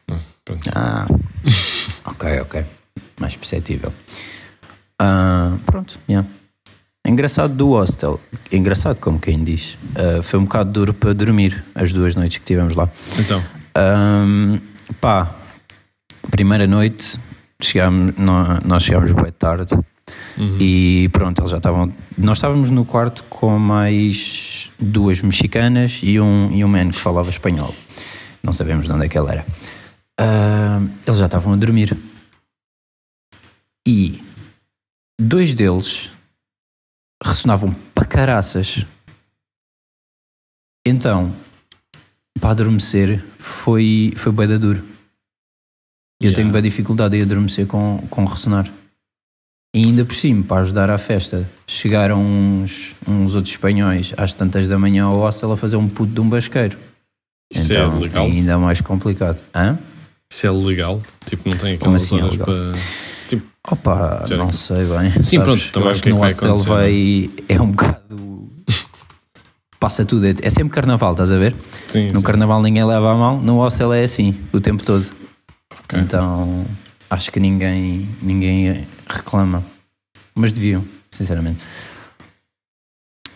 Pronto. 0.45 0.69
Ah, 0.75 1.07
ok, 2.05 2.39
ok. 2.41 2.63
Mais 3.19 3.35
perceptível. 3.35 3.91
Ah, 4.99 5.57
pronto, 5.65 5.99
yeah. 6.09 6.27
Engraçado 7.07 7.53
do 7.53 7.69
hostel, 7.69 8.19
engraçado 8.51 8.99
como 8.99 9.19
quem 9.19 9.43
diz, 9.43 9.77
ah, 9.95 10.21
foi 10.23 10.39
um 10.39 10.43
bocado 10.43 10.71
duro 10.71 10.93
para 10.93 11.13
dormir 11.13 11.63
as 11.75 11.91
duas 11.93 12.15
noites 12.15 12.37
que 12.37 12.45
tivemos 12.45 12.75
lá. 12.75 12.89
Então, 13.19 13.43
Ahm, 13.77 14.59
pá, 15.01 15.35
primeira 16.31 16.65
noite, 16.65 17.19
chegámos, 17.61 18.13
nó- 18.17 18.59
nós 18.63 18.83
chegámos 18.83 19.11
bem 19.11 19.31
tarde 19.37 19.75
Uhum. 20.37 20.55
e 20.61 21.09
pronto, 21.11 21.41
eles 21.41 21.51
já 21.51 21.57
estavam. 21.57 21.91
Nós 22.17 22.37
estávamos 22.37 22.69
no 22.69 22.85
quarto 22.85 23.23
com 23.25 23.59
mais 23.59 24.71
duas 24.79 25.21
mexicanas 25.21 25.99
e 26.01 26.19
um, 26.21 26.49
e 26.53 26.63
um 26.63 26.67
man 26.69 26.89
que 26.89 26.97
falava 26.97 27.29
espanhol. 27.29 27.75
Não 28.41 28.53
sabemos 28.53 28.85
de 28.87 28.93
onde 28.93 29.05
é 29.05 29.09
que 29.09 29.17
ele 29.19 29.29
era. 29.29 29.45
Ahm, 30.19 30.89
eles 31.05 31.19
já 31.19 31.25
estavam 31.25 31.53
a 31.53 31.55
dormir 31.55 31.97
e 33.87 34.23
dois 35.19 35.53
deles 35.53 36.11
ressonavam 37.23 37.73
para 37.93 38.05
caraças. 38.05 38.85
Então, 40.87 41.35
para 42.39 42.51
adormecer 42.51 43.23
foi, 43.37 44.13
foi 44.15 44.31
bué 44.31 44.47
da 44.47 44.57
duro. 44.57 44.79
Eu 46.21 46.27
Yeah. 46.31 46.35
tenho 46.41 46.51
bem 46.51 46.61
dificuldade 46.61 47.17
em 47.17 47.21
adormecer 47.21 47.67
com, 47.67 47.97
com 48.09 48.23
ressonar. 48.25 48.71
E 49.75 49.79
ainda 49.85 50.05
por 50.05 50.15
cima, 50.15 50.41
para 50.43 50.61
ajudar 50.61 50.89
à 50.89 50.97
festa, 50.97 51.49
chegaram 51.67 52.23
uns, 52.25 52.95
uns 53.05 53.35
outros 53.35 53.53
espanhóis 53.53 54.13
às 54.15 54.33
tantas 54.33 54.69
da 54.69 54.79
manhã 54.79 55.03
ao 55.03 55.17
hostel 55.19 55.51
a 55.51 55.57
fazer 55.57 55.75
um 55.75 55.89
puto 55.89 56.13
de 56.13 56.21
um 56.21 56.29
basqueiro. 56.29 56.77
isso 57.51 57.73
então, 57.73 57.91
é 57.97 57.99
legal. 57.99 58.25
ainda 58.25 58.57
mais 58.57 58.79
complicado. 58.79 59.43
Hã? 59.53 59.77
Isso 60.31 60.47
é 60.47 60.51
legal. 60.51 61.01
Tipo, 61.25 61.49
não 61.49 61.57
tem 61.57 61.77
Como 61.77 61.95
aquelas 61.95 62.03
assim 62.03 62.19
é 62.19 62.23
horas 62.23 62.31
legal? 62.37 62.45
para. 62.45 63.05
Opa, 63.67 64.23
Sério? 64.27 64.43
não 64.43 64.53
sei 64.53 64.85
bem. 64.85 65.11
Sim, 65.23 65.37
sabes? 65.37 65.43
pronto, 65.43 65.71
também 65.71 65.89
acho 65.89 66.03
que 66.03 66.09
é 66.09 66.11
no 66.11 66.17
que 66.17 66.21
vai 66.21 66.31
acontecer, 66.31 66.67
vai. 66.69 67.29
É 67.49 67.61
um 67.61 67.71
bocado. 67.71 68.49
Passa 69.79 70.05
tudo. 70.05 70.25
É 70.25 70.49
sempre 70.49 70.73
carnaval, 70.73 71.11
estás 71.13 71.31
a 71.31 71.37
ver? 71.37 71.55
Sim, 71.87 72.07
No 72.11 72.19
sim. 72.19 72.25
carnaval 72.25 72.61
ninguém 72.61 72.85
leva 72.85 73.11
a 73.11 73.15
mal, 73.15 73.39
no 73.39 73.55
hostel 73.55 73.91
é 73.93 74.03
assim, 74.03 74.35
o 74.53 74.59
tempo 74.61 74.83
todo. 74.83 75.05
Ok. 75.83 75.99
Então 75.99 76.65
acho 77.09 77.31
que 77.31 77.39
ninguém, 77.39 78.07
ninguém 78.21 78.85
reclama. 79.07 79.63
Mas 80.35 80.53
deviam, 80.53 80.85
sinceramente. 81.11 81.63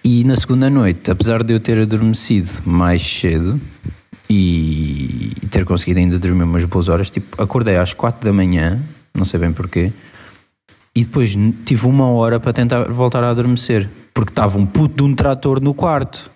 E 0.03 0.23
na 0.23 0.35
segunda 0.35 0.69
noite, 0.69 1.09
apesar 1.11 1.43
de 1.43 1.53
eu 1.53 1.59
ter 1.59 1.79
adormecido 1.79 2.49
mais 2.65 3.01
cedo 3.01 3.59
e 4.29 5.31
ter 5.49 5.65
conseguido 5.65 5.99
ainda 5.99 6.19
dormir 6.19 6.43
umas 6.43 6.63
boas 6.65 6.87
horas, 6.87 7.09
tipo, 7.09 7.41
acordei 7.41 7.77
às 7.77 7.93
quatro 7.93 8.25
da 8.25 8.33
manhã, 8.33 8.79
não 9.13 9.25
sei 9.25 9.39
bem 9.39 9.51
porquê, 9.51 9.91
e 10.95 11.03
depois 11.03 11.35
tive 11.65 11.85
uma 11.87 12.09
hora 12.11 12.39
para 12.39 12.53
tentar 12.53 12.83
voltar 12.91 13.23
a 13.23 13.29
adormecer, 13.29 13.89
porque 14.13 14.31
estava 14.31 14.57
um 14.57 14.65
puto 14.65 14.95
de 14.97 15.03
um 15.03 15.15
trator 15.15 15.61
no 15.61 15.73
quarto. 15.73 16.29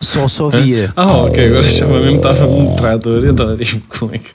Só 0.00 0.28
só 0.28 0.48
via. 0.48 0.92
Ah, 0.94 1.16
ok, 1.24 1.46
agora 1.46 1.66
achava 1.66 1.98
mesmo 1.98 2.20
que 2.20 2.28
estava 2.28 2.46
um 2.46 2.76
trator. 2.76 3.24
Eu 3.24 3.32
estava 3.32 3.56
tipo, 3.56 3.98
como 3.98 4.14
é 4.14 4.18
que. 4.18 4.30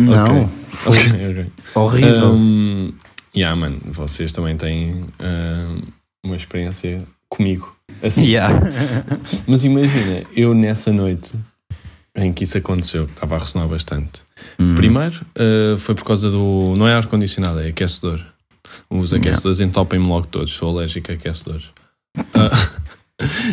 Não, 0.00 0.48
Ok, 0.86 0.96
ok. 1.30 1.46
horrível. 1.74 2.32
Um, 2.32 2.92
yeah, 3.36 3.54
mano, 3.54 3.78
vocês 3.84 4.32
também 4.32 4.56
têm 4.56 5.04
um, 5.20 5.82
uma 6.24 6.36
experiência 6.36 7.02
comigo. 7.28 7.74
Assim, 8.02 8.24
Yeah. 8.24 8.58
Mas 9.46 9.64
imagina, 9.64 10.24
eu 10.36 10.52
nessa 10.54 10.92
noite 10.92 11.32
em 12.18 12.32
que 12.32 12.44
isso 12.44 12.58
aconteceu, 12.58 13.06
que 13.06 13.12
estava 13.12 13.36
a 13.36 13.38
ressonar 13.38 13.68
bastante. 13.68 14.22
Hum. 14.58 14.74
Primeiro, 14.74 15.16
uh, 15.38 15.76
foi 15.78 15.94
por 15.94 16.04
causa 16.04 16.30
do. 16.30 16.74
Não 16.76 16.86
é 16.88 16.94
ar-condicionado, 16.94 17.60
é 17.60 17.68
aquecedor. 17.68 18.20
Os 18.90 19.12
aquecedores 19.14 19.60
entopem-me 19.60 20.06
logo 20.06 20.26
todos, 20.26 20.52
sou 20.52 20.76
alérgico 20.76 21.10
a 21.10 21.14
aquecedores. 21.14 21.66
Ah, 22.34 22.50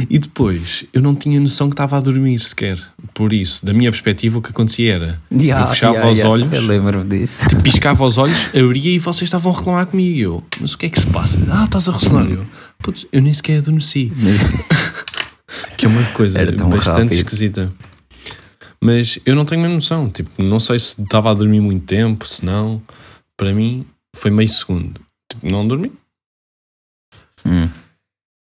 E 0.08 0.20
depois, 0.20 0.86
eu 0.94 1.02
não 1.02 1.16
tinha 1.16 1.40
noção 1.40 1.70
que 1.70 1.74
estava 1.74 1.98
a 1.98 2.00
dormir 2.00 2.40
sequer. 2.40 2.78
Por 3.16 3.34
isso, 3.34 3.66
da 3.66 3.74
minha 3.74 3.90
perspectiva, 3.92 4.38
o 4.38 4.42
que 4.42 4.52
acontecia 4.52 4.94
era: 4.94 5.22
Yeah, 5.32 5.64
eu 5.64 5.68
fechava 5.68 5.94
yeah, 5.96 6.12
os 6.12 6.24
olhos, 6.24 6.54
Eu 6.54 6.68
lembro-me 6.68 7.18
disso. 7.20 7.48
tipo, 7.48 7.64
piscava 7.64 8.06
os 8.06 8.20
olhos, 8.20 8.38
abria 8.50 8.92
e 8.92 9.00
vocês 9.00 9.24
estavam 9.24 9.52
a 9.52 9.58
reclamar 9.58 9.88
comigo. 9.88 10.16
E 10.18 10.22
Eu, 10.22 10.44
mas 10.62 10.74
o 10.74 10.78
que 10.78 10.86
é 10.86 10.90
que 10.90 11.00
se 11.00 11.08
passa? 11.08 11.40
Ah, 11.50 11.64
estás 11.66 11.90
a 11.90 11.94
ressonar. 11.94 12.30
Eu, 12.30 12.46
"Putz, 12.78 13.08
eu 13.12 13.24
nem 13.24 13.34
sequer 13.34 13.58
adormeci. 13.58 14.12
Que 15.78 15.86
é 15.86 15.90
uma 15.90 16.04
coisa 16.12 16.40
bastante 16.46 16.90
rápido. 16.90 17.12
esquisita. 17.14 17.72
Mas 18.86 19.18
eu 19.25 19.34
não 19.34 19.46
tenho 19.46 19.62
mesmo 19.62 19.75
noção. 19.75 20.08
Tipo, 20.12 20.44
não 20.44 20.60
sei 20.60 20.77
se 20.77 21.01
estava 21.01 21.32
a 21.32 21.34
dormir 21.34 21.60
muito 21.60 21.88
tempo, 21.88 22.27
se 22.27 22.46
não. 22.46 22.80
Para 23.36 23.51
mim, 23.51 23.84
foi 24.15 24.30
meio 24.30 24.48
segundo. 24.48 25.01
Tipo, 25.27 25.50
não 25.51 25.68
dormi. 25.68 25.92
Hum. 27.44 27.68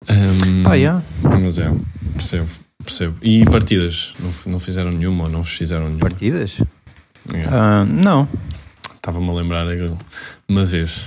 Ahm, 0.08 0.64
Pá, 0.64 0.74
yeah. 0.74 1.04
Mas 1.40 1.60
é, 1.60 1.72
percebo, 2.14 2.50
percebo. 2.82 3.16
E 3.22 3.44
partidas? 3.44 4.12
Não, 4.18 4.52
não 4.52 4.58
fizeram 4.58 4.90
nenhuma 4.90 5.24
ou 5.24 5.30
não 5.30 5.44
fizeram 5.44 5.84
nenhuma? 5.84 6.00
Partidas? 6.00 6.58
Yeah. 7.32 7.50
Ah, 7.52 7.84
não. 7.84 8.28
Estava-me 8.96 9.30
a 9.30 9.34
lembrar 9.34 9.66
uma 10.48 10.66
vez. 10.66 11.06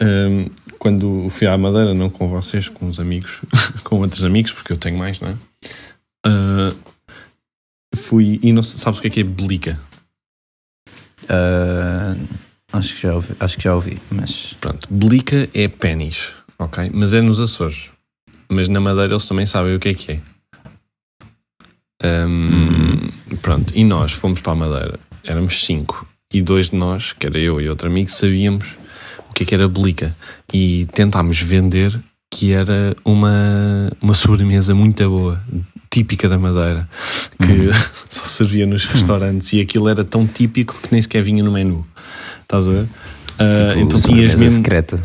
ahm, 0.00 0.46
quando 0.78 1.28
fui 1.28 1.46
à 1.46 1.58
Madeira, 1.58 1.92
não 1.92 2.08
com 2.08 2.26
vocês, 2.28 2.66
com 2.70 2.88
os 2.88 2.98
amigos, 2.98 3.42
com 3.84 4.00
outros 4.00 4.24
amigos, 4.24 4.52
porque 4.52 4.72
eu 4.72 4.78
tenho 4.78 4.96
mais, 4.96 5.20
não 5.20 5.28
é? 5.28 5.36
Ah, 6.24 6.74
fui 8.12 8.38
e 8.42 8.52
não 8.52 8.62
sabes 8.62 8.98
o 8.98 9.02
que 9.02 9.08
é 9.08 9.10
que 9.10 9.20
é 9.20 9.24
blica? 9.24 9.80
Ah, 11.30 12.14
acho, 12.74 12.94
que 12.94 13.00
já 13.00 13.14
ouvi, 13.14 13.34
acho 13.40 13.56
que 13.56 13.64
já 13.64 13.74
ouvi, 13.74 13.98
mas. 14.10 14.52
Pronto, 14.60 14.86
blica 14.90 15.48
é 15.54 15.66
pênis, 15.66 16.34
ok? 16.58 16.90
Mas 16.92 17.14
é 17.14 17.22
nos 17.22 17.40
Açores. 17.40 17.90
Mas 18.50 18.68
na 18.68 18.80
Madeira 18.80 19.14
eles 19.14 19.26
também 19.26 19.46
sabem 19.46 19.74
o 19.74 19.80
que 19.80 19.88
é 19.88 19.94
que 19.94 20.12
é. 20.12 20.20
Ahm, 22.04 23.08
Pronto, 23.40 23.72
e 23.74 23.82
nós 23.82 24.12
fomos 24.12 24.42
para 24.42 24.52
a 24.52 24.56
Madeira, 24.56 25.00
éramos 25.24 25.64
cinco, 25.64 26.06
e 26.30 26.42
dois 26.42 26.68
de 26.68 26.76
nós, 26.76 27.14
que 27.14 27.24
era 27.24 27.38
eu 27.38 27.62
e 27.62 27.68
outro 27.68 27.88
amigo, 27.88 28.10
sabíamos 28.10 28.76
o 29.30 29.32
que 29.32 29.44
é 29.44 29.46
que 29.46 29.54
era 29.54 29.66
blica. 29.66 30.14
E 30.52 30.86
tentámos 30.92 31.40
vender 31.40 31.98
que 32.30 32.52
era 32.52 32.94
uma, 33.04 33.90
uma 34.02 34.12
sobremesa 34.12 34.74
muito 34.74 35.08
boa, 35.08 35.42
típica 35.92 36.26
da 36.28 36.38
Madeira, 36.38 36.88
que 37.38 37.70
só 38.08 38.24
servia 38.24 38.66
nos 38.66 38.86
restaurantes, 38.86 39.52
e 39.52 39.60
aquilo 39.60 39.88
era 39.88 40.02
tão 40.02 40.26
típico 40.26 40.74
que 40.82 40.88
nem 40.90 41.00
sequer 41.02 41.22
vinha 41.22 41.44
no 41.44 41.52
menu. 41.52 41.86
Estás 42.42 42.66
a 42.66 42.72
ver? 42.72 42.88
Ah, 43.38 43.68
Tipo, 43.68 43.80
então 43.80 44.00
tinhas 44.00 44.02
sobremesa 44.02 44.36
mesmo. 44.38 44.56
secreta. 44.56 45.04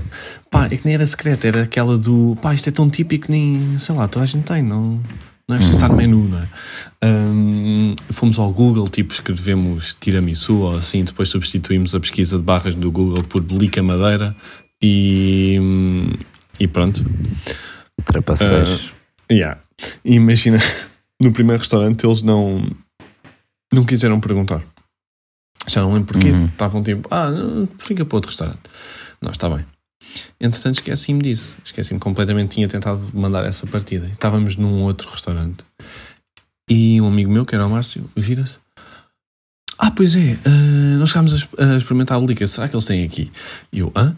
Pá, 0.49 0.65
é 0.67 0.69
que 0.77 0.85
nem 0.85 0.93
era 0.93 1.05
secreta, 1.05 1.45
era 1.47 1.63
aquela 1.63 1.97
do 1.97 2.37
pá, 2.41 2.53
isto 2.53 2.69
é 2.69 2.71
tão 2.71 2.89
típico 2.89 3.25
que 3.25 3.31
nem, 3.31 3.77
sei 3.77 3.93
lá, 3.93 4.07
toda 4.07 4.23
a 4.23 4.27
gente 4.27 4.43
tem, 4.45 4.63
não, 4.63 5.01
não 5.47 5.55
é 5.55 5.57
preciso 5.57 5.77
estar 5.77 5.89
no 5.89 5.95
menu, 5.97 6.23
não 6.29 6.39
é? 6.39 6.47
Ahm, 7.01 7.95
fomos 8.09 8.39
ao 8.39 8.49
Google, 8.51 8.87
tipo, 8.87 9.13
escrevemos 9.13 9.93
tiramisu 9.99 10.59
ou 10.59 10.77
assim, 10.77 11.03
depois 11.03 11.27
substituímos 11.29 11.93
a 11.95 11.99
pesquisa 11.99 12.37
de 12.37 12.43
barras 12.43 12.75
do 12.75 12.89
Google 12.91 13.23
por 13.23 13.41
Belica 13.41 13.83
Madeira 13.83 14.33
e, 14.81 15.59
e 16.59 16.67
pronto. 16.67 17.05
Trapaceiros. 18.05 18.91
Yeah. 19.31 19.59
E 20.03 20.15
imagina, 20.15 20.57
no 21.21 21.31
primeiro 21.31 21.59
restaurante 21.59 22.05
eles 22.05 22.21
não, 22.21 22.65
não 23.71 23.85
quiseram 23.85 24.19
perguntar. 24.19 24.63
Já 25.67 25.81
não 25.81 25.93
lembro 25.93 26.13
porquê. 26.13 26.31
Uhum. 26.31 26.45
Estavam 26.45 26.81
tipo, 26.81 27.07
ah, 27.11 27.29
não, 27.29 27.67
fica 27.77 28.05
para 28.05 28.15
outro 28.15 28.29
restaurante. 28.29 28.61
Nós, 29.21 29.33
está 29.33 29.49
bem. 29.49 29.65
Entretanto, 30.39 30.75
esqueci-me 30.75 31.21
disso. 31.21 31.55
Esqueci-me 31.63 31.99
completamente. 31.99 32.55
Tinha 32.55 32.67
tentado 32.67 33.01
mandar 33.13 33.45
essa 33.45 33.67
partida. 33.67 34.07
Estávamos 34.07 34.55
num 34.55 34.83
outro 34.83 35.09
restaurante. 35.09 35.63
E 36.69 36.99
um 37.01 37.07
amigo 37.07 37.31
meu, 37.31 37.45
que 37.45 37.55
era 37.55 37.65
o 37.65 37.69
Márcio, 37.69 38.09
vira-se. 38.15 38.57
Ah, 39.77 39.91
pois 39.91 40.15
é, 40.15 40.37
ah, 40.45 40.97
nós 40.97 41.09
chegámos 41.09 41.47
a, 41.57 41.73
a 41.73 41.77
experimentar 41.77 42.17
a 42.17 42.21
Belica. 42.21 42.47
Será 42.47 42.67
que 42.67 42.75
eles 42.75 42.85
têm 42.85 43.03
aqui? 43.03 43.31
E 43.71 43.79
eu, 43.79 43.91
hã? 43.95 44.15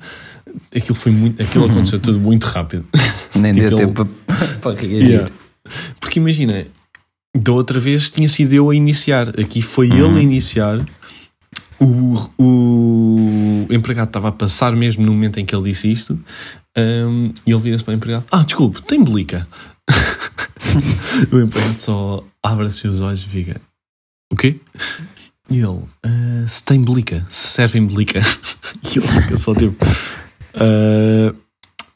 Aquilo 0.75 0.95
foi 0.95 1.11
muito. 1.11 1.41
Aquilo 1.41 1.65
aconteceu 1.65 1.99
tudo 1.99 2.19
muito 2.19 2.45
rápido. 2.45 2.85
Nem 3.35 3.53
tipo, 3.53 3.69
deu 3.69 3.77
tempo 3.77 4.05
para, 4.25 4.35
para 4.61 4.75
reagir. 4.79 5.09
Yeah. 5.09 5.33
Porque 5.99 6.19
imagina, 6.19 6.65
da 7.35 7.51
outra 7.51 7.79
vez 7.79 8.09
tinha 8.09 8.27
sido 8.29 8.53
eu 8.53 8.69
a 8.69 8.75
iniciar, 8.75 9.29
aqui 9.39 9.61
foi 9.61 9.89
Uhum. 9.89 10.09
ele 10.11 10.19
a 10.19 10.21
iniciar. 10.23 10.85
O, 11.81 12.13
o 12.37 13.67
empregado 13.73 14.09
estava 14.09 14.27
a 14.27 14.31
passar 14.33 14.75
mesmo 14.75 15.05
no 15.05 15.13
momento 15.13 15.39
em 15.39 15.45
que 15.45 15.55
ele 15.55 15.69
disse 15.71 15.89
isto, 15.89 16.19
hum, 16.77 17.31
e 17.45 17.51
ele 17.51 17.61
vira-se 17.61 17.83
para 17.83 17.93
o 17.93 17.95
empregado: 17.95 18.25
Ah, 18.31 18.43
desculpe, 18.43 18.81
tem 18.81 19.01
belica. 19.03 19.47
o 21.31 21.39
empregado 21.39 21.79
só 21.79 22.23
abre 22.43 22.67
assim 22.67 22.87
os 22.89 22.99
olhos 22.99 23.21
e 23.21 23.27
fica: 23.29 23.61
O 24.31 24.35
quê? 24.35 24.59
E 25.49 25.59
ele: 25.59 25.79
"Ah, 26.03 26.45
Se 26.47 26.63
tem 26.63 26.83
belica, 26.83 27.25
se 27.29 27.47
servem 27.53 27.85
belica. 27.85 28.19
E 28.83 28.99
ele 28.99 29.07
fica 29.07 29.37
só 29.37 29.55
tipo: 29.55 29.77
"Ah, 30.55 31.33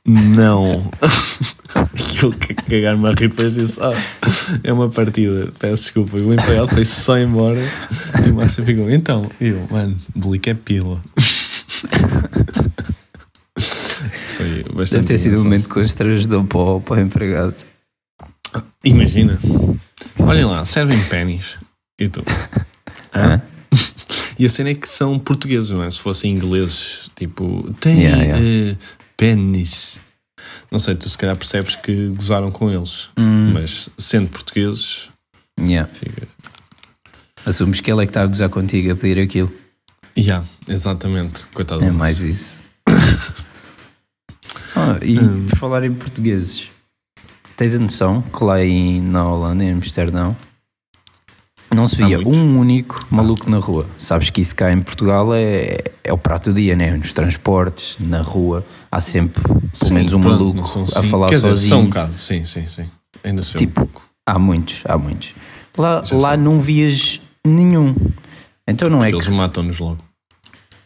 Não. 0.05 0.91
Eu 2.22 2.31
que 2.33 2.53
cagar-me 2.53 3.07
a 3.07 3.12
rir 3.12 3.29
depois 3.29 3.55
disse: 3.55 3.79
Ah, 3.81 3.93
é 4.63 4.72
uma 4.72 4.89
partida, 4.89 5.51
peço 5.57 5.83
desculpa. 5.83 6.17
E 6.17 6.22
o 6.22 6.33
empregado 6.33 6.67
foi 6.69 6.86
só 6.86 7.17
embora 7.17 7.60
e 8.25 8.29
o 8.29 8.36
Márcio 8.36 8.63
ficou: 8.63 8.89
Então, 8.91 9.29
eu, 9.39 9.65
mano, 9.72 9.98
belica 10.15 10.51
é 10.51 10.53
pila. 10.53 11.01
Foi 13.57 14.63
bastante 14.74 15.01
Deve 15.03 15.07
ter 15.07 15.17
sido 15.19 15.31
um 15.33 15.36
engraçado. 15.36 15.43
momento 15.43 15.69
constrangedor 15.69 16.43
para 16.45 16.60
o, 16.60 16.81
para 16.81 16.98
o 16.98 17.00
empregado. 17.01 17.55
Imagina, 18.83 19.39
olhem 20.19 20.45
lá, 20.45 20.65
servem 20.65 21.01
pênis. 21.05 21.55
E 22.00 22.10
tu? 22.10 22.24
Hã? 23.13 23.41
E 24.38 24.45
a 24.45 24.50
cena 24.50 24.69
é 24.72 24.74
que 24.75 24.89
são 24.89 25.17
portugueses, 25.19 25.69
não 25.69 25.83
é? 25.83 25.89
Se 25.91 26.00
fossem 26.00 26.33
ingleses, 26.33 27.10
tipo, 27.15 27.72
tem 27.79 28.01
Yeah, 28.01 28.24
yeah. 28.24 28.43
eh, 28.43 28.75
pênis. 29.17 30.00
Não 30.72 30.79
sei, 30.79 30.96
tu 30.96 31.08
se 31.10 31.17
calhar 31.17 31.38
percebes 31.38 31.75
que 31.75 32.08
gozaram 32.10 32.51
com 32.51 32.70
eles, 32.72 33.10
Hum, 33.17 33.51
mas 33.53 33.89
sendo 33.98 34.29
portugueses, 34.29 35.10
yeah. 35.60 35.89
fica. 35.93 36.27
Assumes 37.46 37.79
que 37.82 37.91
ele 37.91 38.03
é 38.03 38.05
que 38.05 38.10
está 38.12 38.24
a 38.24 38.25
gozar 38.27 38.50
contigo 38.50 38.91
a 38.91 38.96
pedir 38.96 39.22
aquilo. 39.22 39.51
Yeah, 40.17 40.46
exatamente. 40.67 41.43
Coitado 41.53 41.84
É 41.84 41.91
mais 41.91 42.20
isso. 42.22 42.63
Ah, 44.75 44.98
e 45.03 45.20
Hum. 45.20 45.46
por 45.48 45.58
falar 45.60 45.84
em 45.84 45.93
portugueses, 45.93 46.67
tens 47.55 47.75
a 47.75 47.79
noção 47.79 48.22
que 48.24 48.43
lá 48.43 48.60
em, 48.63 49.01
na 49.01 49.24
Holanda, 49.24 49.63
em 49.63 49.72
Amsterdão, 49.72 50.36
não 51.74 51.88
se 51.88 51.96
via 51.96 52.20
um 52.20 52.58
único 52.60 53.00
maluco 53.10 53.50
na 53.50 53.58
rua. 53.58 53.86
Sabes 53.98 54.30
que 54.30 54.42
isso 54.42 54.56
cá 54.56 54.72
em 54.72 54.80
Portugal 54.82 55.34
é, 55.34 55.77
é 56.03 56.13
o 56.13 56.18
prato 56.18 56.51
do 56.51 56.56
dia, 56.56 56.75
né? 56.75 56.92
Nos 56.96 57.13
transportes, 57.13 57.98
na 58.00 58.22
rua, 58.22 58.65
há 58.92 59.00
sempre 59.01 59.42
pelo 59.44 59.62
Sim, 59.74 59.94
menos 59.94 60.13
um 60.13 60.20
pronto, 60.22 60.34
maluco 60.39 60.68
são 60.68 60.84
a 60.84 61.03
falar 61.03 61.27
Quer 61.30 61.36
dizer, 61.36 61.50
sozinho. 61.50 61.70
são 61.70 61.82
um 61.82 61.86
bocado, 61.86 62.18
sim, 62.18 62.46
sim, 62.46 62.68
sim. 62.68 62.89
Ainda 63.24 63.44
se 63.44 63.53
vê 63.53 63.60
Tipo, 63.60 63.82
um 63.82 63.86
pouco. 63.86 64.01
Há 64.25 64.39
muitos, 64.39 64.82
há 64.86 64.98
muitos. 64.98 65.34
Lá, 65.77 66.03
Já 66.03 66.15
lá 66.18 66.38
não 66.38 66.62
vias 66.62 67.20
nenhum. 67.46 67.96
Então 68.68 68.89
não 68.89 69.03
é 69.03 69.10
Eles 69.10 69.25
que. 69.27 69.34
matam-nos 69.34 69.80
logo. 69.80 69.98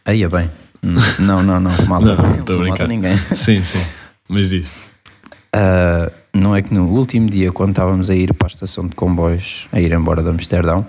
Aí 0.04 0.22
é 0.22 0.28
bem. 0.28 0.50
Não, 0.82 1.42
não, 1.42 1.60
não. 1.60 1.70
Malta, 1.86 2.14
Não, 2.14 2.22
não, 2.24 2.34
eles 2.36 2.48
não 2.58 2.68
matam 2.68 2.86
ninguém. 2.86 3.16
Sim, 3.32 3.62
sim. 3.62 3.84
Mas 4.28 4.50
diz. 4.50 4.66
Ah, 5.52 6.10
não 6.34 6.54
é 6.54 6.62
que 6.62 6.72
no 6.72 6.86
último 6.88 7.28
dia, 7.28 7.50
quando 7.52 7.70
estávamos 7.70 8.10
a 8.10 8.14
ir 8.14 8.32
para 8.34 8.46
a 8.46 8.50
estação 8.50 8.86
de 8.86 8.94
comboios, 8.94 9.68
a 9.72 9.80
ir 9.80 9.92
embora 9.92 10.22
de 10.22 10.28
Amsterdão, 10.28 10.86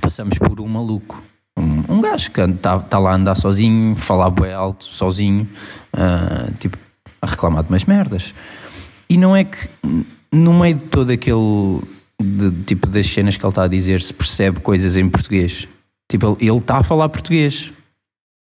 passamos 0.00 0.38
por 0.38 0.60
um 0.60 0.68
maluco. 0.68 1.22
Um, 1.58 1.96
um 1.96 2.00
gajo 2.00 2.30
que 2.30 2.40
está 2.40 2.78
tá 2.80 2.98
lá 2.98 3.12
a 3.12 3.14
andar 3.16 3.34
sozinho, 3.34 3.94
falar 3.96 4.30
bué 4.30 4.52
alto, 4.54 4.84
sozinho, 4.84 5.48
ah, 5.92 6.50
tipo, 6.58 6.78
a 7.20 7.26
reclamar 7.26 7.62
de 7.62 7.68
umas 7.70 7.84
merdas. 7.84 8.34
E 9.08 9.16
não 9.18 9.36
é 9.36 9.44
que 9.44 9.68
no 10.32 10.54
meio 10.58 10.76
de 10.76 10.84
todo 10.84 11.10
aquele 11.10 11.82
de, 12.20 12.50
tipo 12.64 12.86
das 12.88 13.06
cenas 13.06 13.36
que 13.36 13.44
ele 13.44 13.50
está 13.50 13.64
a 13.64 13.68
dizer 13.68 14.00
se 14.00 14.14
percebe 14.14 14.60
coisas 14.60 14.96
em 14.96 15.08
português. 15.08 15.68
Tipo, 16.10 16.36
ele- 16.40 16.48
ele 16.50 16.58
está 16.58 16.78
a 16.78 16.82
falar 16.82 17.08
português. 17.10 17.70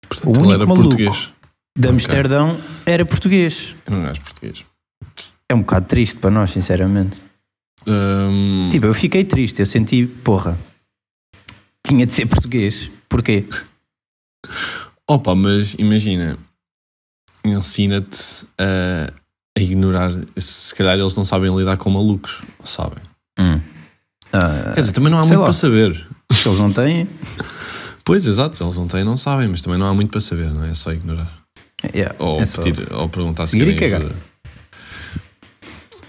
Portanto, 0.08 0.26
O 0.28 0.30
ele 0.30 0.38
único 0.38 0.54
era 0.54 0.66
maluco. 0.66 0.82
português. 0.88 1.30
De. 1.76 1.88
Amsterdão 1.88 2.58
era 2.86 3.04
português. 3.04 3.76
Era 3.86 3.96
um 3.96 4.02
gajo 4.04 4.20
português. 4.22 4.64
É 5.50 5.54
um 5.54 5.60
bocado 5.60 5.86
triste 5.86 6.16
para 6.16 6.30
nós, 6.30 6.50
sinceramente. 6.50 7.22
Hum, 7.86 8.68
Tipo, 8.70 8.86
eu 8.86 8.94
fiquei 8.94 9.24
triste, 9.24 9.60
eu 9.60 9.66
senti, 9.66 10.06
porra, 10.06 10.58
tinha 11.86 12.06
de 12.06 12.12
ser 12.12 12.26
português. 12.26 12.90
Porquê? 13.08 13.44
Opa, 15.08 15.34
mas 15.34 15.74
imagina, 15.78 16.38
ensina-te 17.44 18.46
a, 18.58 19.12
a 19.56 19.60
ignorar. 19.60 20.10
Se 20.36 20.74
calhar 20.74 20.98
eles 20.98 21.14
não 21.14 21.24
sabem 21.24 21.54
lidar 21.54 21.76
com 21.76 21.90
malucos, 21.90 22.42
sabem. 22.64 23.02
Hum. 23.38 23.60
Ah, 24.32 24.72
Quer 24.74 24.80
dizer, 24.80 24.92
também 24.92 25.10
não 25.10 25.18
há 25.18 25.22
muito 25.22 25.38
lá. 25.38 25.44
para 25.44 25.52
saber. 25.52 26.06
se 26.32 26.48
eles 26.48 26.58
não 26.58 26.72
têm, 26.72 27.08
Pois, 28.02 28.26
exato, 28.26 28.54
se 28.56 28.62
eles 28.62 28.76
não 28.76 28.86
têm, 28.88 29.02
não 29.04 29.16
sabem, 29.16 29.48
mas 29.48 29.62
também 29.62 29.78
não 29.78 29.86
há 29.86 29.94
muito 29.94 30.10
para 30.10 30.20
saber, 30.20 30.50
não 30.50 30.64
é? 30.64 30.70
É 30.70 30.74
só 30.74 30.92
ignorar. 30.92 31.32
yeah, 31.94 32.14
Ou, 32.18 32.40
é 32.40 32.46
só- 32.46 32.60
pedir, 32.62 32.92
ou 32.92 33.08
perguntar 33.08 33.46
Seguir 33.46 33.64
se 33.66 33.70
e 33.70 33.76
querem 33.76 33.90
cagar. 33.92 34.06
ajuda. 34.10 34.33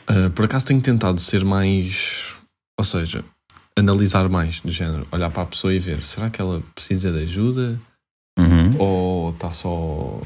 Uh, 0.10 0.30
por 0.32 0.46
acaso 0.46 0.66
tenho 0.66 0.82
tentado 0.82 1.20
ser 1.20 1.44
mais. 1.44 2.36
Ou 2.78 2.84
seja, 2.86 3.24
analisar 3.78 4.28
mais, 4.30 4.60
do 4.62 4.72
género, 4.72 5.08
olhar 5.12 5.30
para 5.30 5.44
a 5.44 5.48
pessoa 5.48 5.74
e 5.74 5.80
ver, 5.80 6.02
será 6.04 6.30
que 6.30 6.42
ela 6.42 6.62
precisa 6.74 7.12
de 7.12 7.24
ajuda? 7.24 7.80
Uhum. 8.38 8.76
Ou 8.78 9.30
está 9.32 9.52
só 9.52 10.22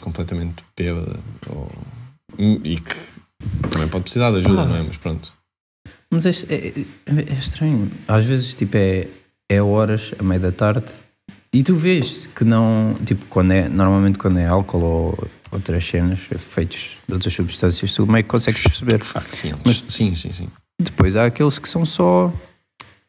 completamente 0.00 0.64
bêbada? 0.76 1.18
Ou... 1.48 1.68
E 2.38 2.80
que 2.80 2.96
também 3.70 3.88
pode 3.88 4.04
precisar 4.04 4.30
de 4.30 4.38
ajuda, 4.38 4.62
Ah. 4.62 4.66
não 4.66 4.76
é? 4.76 4.82
Mas 4.82 4.96
pronto. 4.96 5.32
Mas 6.10 6.26
é, 6.26 6.30
é, 6.48 6.74
é 7.06 7.38
estranho. 7.38 7.90
Às 8.08 8.24
vezes, 8.24 8.54
tipo, 8.56 8.76
é, 8.76 9.08
é 9.50 9.62
horas, 9.62 10.12
a 10.18 10.22
meio 10.22 10.40
da 10.40 10.50
tarde, 10.50 10.92
e 11.52 11.62
tu 11.62 11.74
vês 11.74 12.26
que 12.28 12.44
não. 12.44 12.94
Tipo, 13.04 13.26
quando 13.26 13.52
é, 13.52 13.68
normalmente 13.68 14.18
quando 14.18 14.38
é 14.38 14.46
álcool 14.46 14.82
ou 14.82 15.28
outras 15.50 15.84
cenas, 15.84 16.20
efeitos 16.30 16.96
de 17.06 17.14
outras 17.14 17.32
substâncias, 17.34 17.94
tu 17.94 18.06
meio 18.06 18.24
que 18.24 18.30
consegues 18.30 18.62
perceber. 18.62 19.00
Mas- 19.64 19.84
sim, 19.88 20.14
sim, 20.14 20.32
sim. 20.32 20.48
Depois 20.80 21.16
há 21.16 21.26
aqueles 21.26 21.58
que 21.58 21.68
são 21.68 21.84
só. 21.84 22.32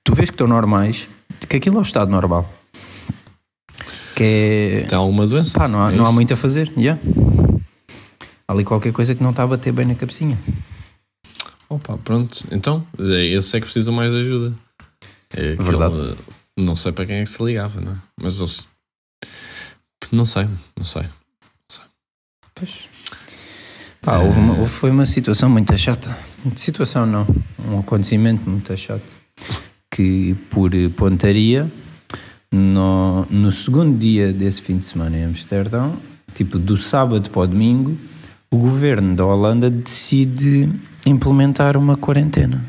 Tu 0.03 0.15
vês 0.15 0.29
que 0.29 0.33
estão 0.33 0.48
normais, 0.48 1.07
que 1.48 1.55
aquilo 1.57 1.77
é 1.77 1.79
o 1.79 1.83
estado 1.83 2.10
normal. 2.12 2.51
Que 4.15 4.24
é. 4.24 4.86
Tem 4.88 4.98
alguma 4.98 5.25
doença? 5.27 5.57
Pá, 5.57 5.67
não 5.67 5.81
há, 5.83 5.91
É 5.91 5.95
não 5.95 6.05
há 6.05 6.12
muito 6.12 6.33
a 6.33 6.36
fazer. 6.38 6.71
Yeah. 6.77 7.00
Há 8.48 8.53
ali 8.53 8.63
qualquer 8.65 8.91
coisa 8.91 9.15
que 9.15 9.24
não 9.24 9.29
está 9.31 9.43
a 9.43 9.48
bater 9.48 9.71
bem 9.71 9.86
na 9.86 9.95
cabecinha. 9.95 10.38
Opa, 11.69 11.98
pronto. 11.98 12.43
Então, 12.51 12.86
esse 13.00 13.55
é 13.55 13.60
que 13.60 13.65
precisa 13.65 13.91
mais 13.91 14.12
de 14.12 14.19
ajuda. 14.19 14.55
É 15.33 15.53
aquele- 15.53 15.63
Verdade. 15.63 16.15
Não 16.57 16.75
sei 16.75 16.91
para 16.91 17.05
quem 17.05 17.15
é 17.17 17.24
que 17.24 17.29
se 17.29 17.41
ligava, 17.41 17.79
não 17.79 17.93
é? 17.93 17.95
Mas 18.21 18.39
eles. 18.39 18.69
Não 20.12 20.25
sei, 20.25 20.48
não 20.77 20.83
sei. 20.83 21.03
Pois. 22.62 22.88
Pá, 24.01 24.18
houve 24.20 24.39
uma- 24.39 24.53
houve- 24.58 24.72
foi 24.72 24.91
uma 24.91 25.06
situação 25.06 25.50
muito 25.50 25.75
chata. 25.77 26.15
Situação 26.56 27.06
não, 27.08 27.25
um 27.68 27.80
acontecimento 27.80 28.48
muito 28.48 28.75
chato. 28.77 29.15
Que 29.91 30.36
por 30.50 30.72
pontaria, 30.96 31.72
no, 32.51 33.25
no 33.30 33.51
segundo 33.51 33.98
dia 33.98 34.32
desse 34.32 34.62
fim 34.62 34.77
de 34.77 34.86
semana 34.86 35.18
em 35.18 35.24
Amsterdão, 35.25 35.98
tipo 36.34 36.60
do 36.60 36.77
sábado 36.77 37.30
para 37.32 37.41
o 37.41 37.48
domingo, 37.48 37.98
o 38.51 38.58
governo 38.58 39.15
da 39.15 39.25
Holanda 39.25 39.70
decide 39.70 40.70
implementar 41.06 41.75
uma 41.77 41.96
quarentena. 41.96 42.63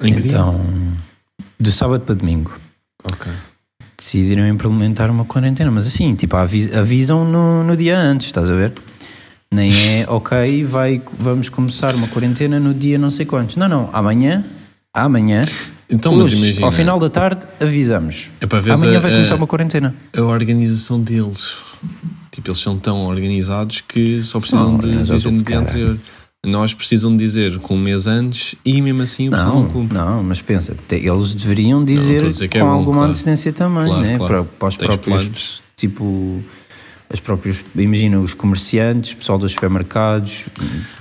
Dia? 0.00 0.10
Então, 0.10 0.96
do 1.58 1.72
sábado 1.72 2.02
para 2.04 2.14
domingo. 2.14 2.52
Ok. 3.04 3.30
Decidiram 3.98 4.46
implementar 4.48 5.10
uma 5.10 5.24
quarentena, 5.24 5.70
mas 5.70 5.86
assim, 5.86 6.14
tipo, 6.14 6.36
avi- 6.36 6.70
avisam 6.74 7.24
no, 7.24 7.64
no 7.64 7.76
dia 7.76 7.98
antes, 7.98 8.26
estás 8.28 8.48
a 8.48 8.54
ver? 8.54 8.72
Nem 9.52 9.70
é, 9.72 10.06
ok, 10.08 10.62
vai, 10.64 11.02
vamos 11.18 11.48
começar 11.48 11.94
uma 11.94 12.06
quarentena 12.08 12.60
no 12.60 12.72
dia 12.72 12.96
não 12.98 13.10
sei 13.10 13.26
quantos. 13.26 13.56
Não, 13.56 13.68
não, 13.68 13.90
amanhã, 13.92 14.44
amanhã, 14.94 15.42
Então, 15.90 16.12
mas 16.14 16.26
hoje, 16.32 16.36
imagina. 16.36 16.66
ao 16.66 16.70
final 16.72 16.98
da 17.00 17.08
tarde, 17.10 17.44
avisamos. 17.60 18.30
é 18.40 18.46
para 18.46 18.60
ver 18.60 18.72
Amanhã 18.72 18.98
a, 18.98 19.00
vai 19.00 19.10
começar 19.10 19.34
uma 19.34 19.46
quarentena. 19.46 19.94
a 20.16 20.22
organização 20.22 21.00
deles. 21.00 21.58
Tipo, 22.30 22.50
eles 22.50 22.60
são 22.60 22.78
tão 22.78 23.04
organizados 23.06 23.80
que 23.80 24.22
só 24.22 24.38
precisam 24.38 24.78
de 24.78 25.02
dizer 25.02 25.30
no 25.32 25.42
dia 25.42 25.58
anterior. 25.58 25.98
Nós 26.48 26.74
precisam 26.74 27.16
dizer 27.16 27.58
com 27.58 27.74
um 27.74 27.78
mês 27.80 28.06
antes 28.06 28.54
e 28.64 28.80
mesmo 28.82 29.02
assim 29.02 29.28
o 29.28 29.30
pessoal 29.32 29.54
Não, 29.54 29.62
não 29.62 29.68
cumpre. 29.70 29.96
não, 29.98 30.22
mas 30.22 30.40
pensa, 30.40 30.74
eles 30.90 31.34
deveriam 31.34 31.84
dizer, 31.84 32.22
dizer 32.28 32.48
que 32.48 32.58
é 32.58 32.60
com 32.60 32.66
bom, 32.66 32.72
alguma 32.72 32.94
claro. 32.98 33.08
antecedência 33.10 33.52
também, 33.52 33.86
Claro, 33.86 34.00
né? 34.02 34.16
claro. 34.18 34.32
Para, 34.34 34.44
para 34.44 34.68
os 34.68 34.76
Tens 34.76 34.86
próprios, 34.88 35.22
planos. 35.24 35.62
tipo, 35.76 36.42
as 37.10 37.20
próprios, 37.20 37.64
imagina, 37.76 38.18
os 38.20 38.34
comerciantes, 38.34 39.14
pessoal 39.14 39.38
dos 39.38 39.52
supermercados, 39.52 40.46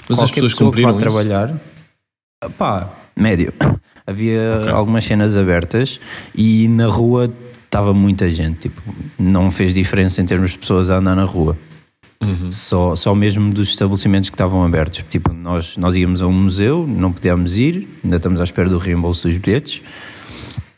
Mas 0.10 0.20
as 0.20 0.32
pessoas 0.32 0.54
pessoa 0.54 0.72
que 0.72 0.82
vá 0.82 0.94
trabalhar, 0.94 1.60
pá, 2.58 2.90
médio. 3.16 3.54
Havia 4.06 4.60
Ok. 4.62 4.72
algumas 4.72 5.04
cenas 5.04 5.36
abertas 5.36 6.00
e 6.34 6.70
na 6.70 6.88
rua 6.88 7.30
estava 7.66 7.94
muita 7.94 8.32
gente, 8.32 8.60
tipo, 8.70 8.82
não 9.20 9.52
fez 9.52 9.74
diferença 9.74 10.22
em 10.22 10.26
termos 10.26 10.52
de 10.52 10.58
pessoas 10.60 10.90
a 10.90 10.98
andar 10.98 11.14
na 11.16 11.26
rua. 11.26 11.58
Uhum. 12.22 12.52
Só, 12.52 12.96
só 12.96 13.14
mesmo 13.14 13.54
dos 13.54 13.70
estabelecimentos 13.70 14.30
que 14.30 14.36
estavam 14.36 14.64
abertos. 14.64 15.04
Tipo, 15.10 15.32
nós, 15.34 15.78
nós 15.78 15.96
íamos 15.96 16.22
a 16.22 16.28
um 16.28 16.32
museu, 16.34 16.86
não 16.88 17.12
podíamos 17.12 17.58
ir, 17.58 17.88
ainda 18.04 18.18
estamos 18.18 18.42
à 18.42 18.44
espera 18.44 18.68
do 18.70 18.78
reembolso 18.78 19.28
dos 19.28 19.38
bilhetes. 19.38 19.82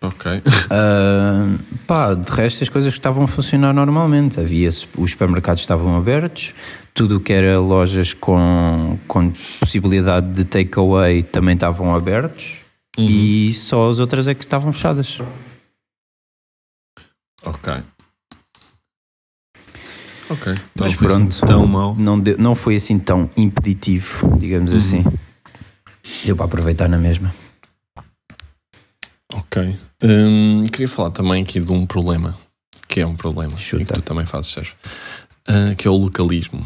Ok. 0.02 0.42
Ah, 0.72 1.58
pá, 1.88 2.14
de 2.14 2.32
resto 2.32 2.62
as 2.64 2.70
coisas 2.70 2.94
que 2.94 3.00
estavam 3.00 3.24
a 3.24 3.28
funcionar 3.28 3.74
normalmente. 3.74 4.40
Havia 4.40 4.70
os 4.70 5.12
supermercados 5.12 5.62
estavam 5.64 5.98
abertos, 5.98 6.54
tudo 6.94 7.18
o 7.18 7.20
que 7.20 7.34
era 7.34 7.60
lojas 7.60 8.14
com, 8.14 9.00
com 9.08 9.32
possibilidade 9.60 10.32
de 10.32 10.46
takeaway 10.46 11.24
também 11.24 11.56
estavam 11.56 11.94
abertos 11.96 12.62
Uhum. 12.98 13.06
e 13.08 13.54
só 13.54 13.88
as 13.90 14.00
outras 14.00 14.28
é 14.28 14.34
que 14.34 14.42
estavam 14.44 14.72
fechadas. 14.74 15.20
Ok. 17.44 17.74
Ok. 20.30 20.52
Então 20.54 20.88
Mas 20.88 21.00
não 21.00 21.08
assim 21.08 21.26
pronto. 21.26 21.46
tão 21.46 21.66
mal. 21.68 21.96
Não, 21.96 22.20
deu- 22.20 22.38
não 22.38 22.54
foi 22.56 22.76
assim 22.76 23.00
tão 23.00 23.30
impeditivo, 23.36 24.38
digamos 24.38 24.72
Uhum. 24.72 24.78
assim. 24.78 25.04
Deu 26.26 26.36
para 26.36 26.46
aproveitar 26.46 26.88
na 26.88 26.98
mesma. 26.98 27.34
Ok. 29.34 29.76
Hum, 30.04 30.64
queria 30.72 30.88
falar 30.88 31.12
também 31.12 31.44
aqui 31.44 31.60
de 31.60 31.72
um 31.72 31.86
problema. 31.86 32.38
Que 32.88 33.02
é 33.02 33.06
um 33.08 33.16
problema. 33.16 33.56
Chuta. 33.58 33.84
E 33.84 33.86
que 33.86 33.94
tu 33.94 34.02
também 34.02 34.26
fazes, 34.26 34.52
Sérgio. 34.52 34.74
Ah, 35.48 35.76
que 35.76 35.88
é 35.88 35.92
o 35.92 35.96
localismo. 35.96 36.66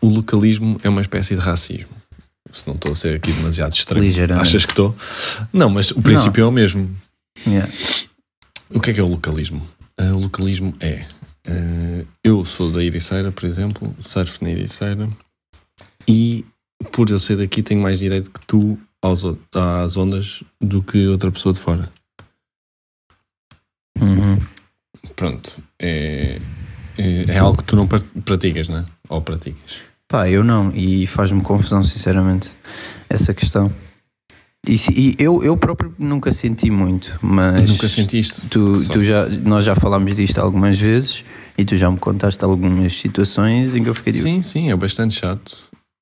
O 0.00 0.08
localismo 0.08 0.78
é 0.82 0.88
uma 0.88 1.02
espécie 1.02 1.34
de 1.34 1.40
racismo. 1.40 1.90
Se 2.50 2.66
não 2.66 2.74
estou 2.74 2.92
a 2.92 2.96
ser 2.96 3.16
aqui 3.16 3.30
demasiado. 3.32 3.74
Ligeiramente. 3.96 4.40
Achas 4.48 4.64
que 4.64 4.72
estou? 4.72 4.96
Não, 5.52 5.68
mas 5.68 5.90
o 5.90 6.00
princípio 6.00 6.42
é 6.42 6.46
o 6.46 6.50
mesmo. 6.50 6.96
Yeah. 7.46 7.70
O 8.70 8.80
que 8.80 8.90
é 8.90 8.94
que 8.94 9.00
é 9.00 9.02
o 9.02 9.06
localismo? 9.08 9.66
Ah, 9.98 10.14
o 10.14 10.18
localismo 10.20 10.74
é. 10.80 11.04
Ah, 11.48 12.04
eu 12.22 12.44
sou 12.44 12.70
da 12.70 12.82
Ericeira, 12.82 13.32
por 13.32 13.44
exemplo, 13.44 13.94
surfo 13.98 14.44
na 14.44 14.50
Ericeira 14.50 15.08
e 16.06 16.44
por 16.92 17.10
eu 17.10 17.18
ser 17.18 17.36
daqui 17.36 17.62
tenho 17.62 17.82
mais 17.82 17.98
direito 17.98 18.30
que 18.30 18.40
tu 18.46 18.78
aos 19.02 19.22
às 19.54 19.96
ondas 19.96 20.42
do 20.60 20.82
que 20.82 21.06
outra 21.06 21.30
pessoa 21.30 21.52
de 21.52 21.60
fora. 21.60 21.90
Uhum. 24.00 24.38
Pronto. 25.16 25.62
É, 25.80 26.40
é, 26.96 27.24
é 27.28 27.38
algo 27.38 27.58
que 27.58 27.64
tu 27.64 27.76
não 27.76 27.86
pra- 27.86 28.00
praticas, 28.24 28.68
não 28.68 28.78
é? 28.78 28.86
Ou 29.08 29.20
praticas. 29.22 29.82
Pá, 30.06 30.28
eu 30.28 30.42
não, 30.42 30.70
e 30.74 31.06
faz-me 31.06 31.42
confusão, 31.42 31.84
sinceramente, 31.84 32.50
essa 33.08 33.34
questão. 33.34 33.70
E, 34.66 34.74
e 34.90 35.14
eu, 35.18 35.42
eu 35.42 35.56
próprio 35.56 35.94
nunca 35.98 36.32
senti 36.32 36.70
muito, 36.70 37.18
mas 37.22 37.70
Nunca 37.70 37.88
sentiste? 37.88 38.46
tu, 38.48 38.72
tu 38.88 39.00
já, 39.00 39.26
nós 39.28 39.64
já 39.64 39.74
falámos 39.74 40.16
disto 40.16 40.38
algumas 40.38 40.78
vezes 40.78 41.24
e 41.56 41.64
tu 41.64 41.76
já 41.76 41.90
me 41.90 41.98
contaste 41.98 42.44
algumas 42.44 42.92
situações 42.94 43.74
em 43.74 43.82
que 43.82 43.88
eu 43.88 43.94
fiquei 43.94 44.12
tipo, 44.12 44.24
Sim, 44.24 44.42
sim, 44.42 44.70
é 44.70 44.76
bastante 44.76 45.14
chato. 45.14 45.56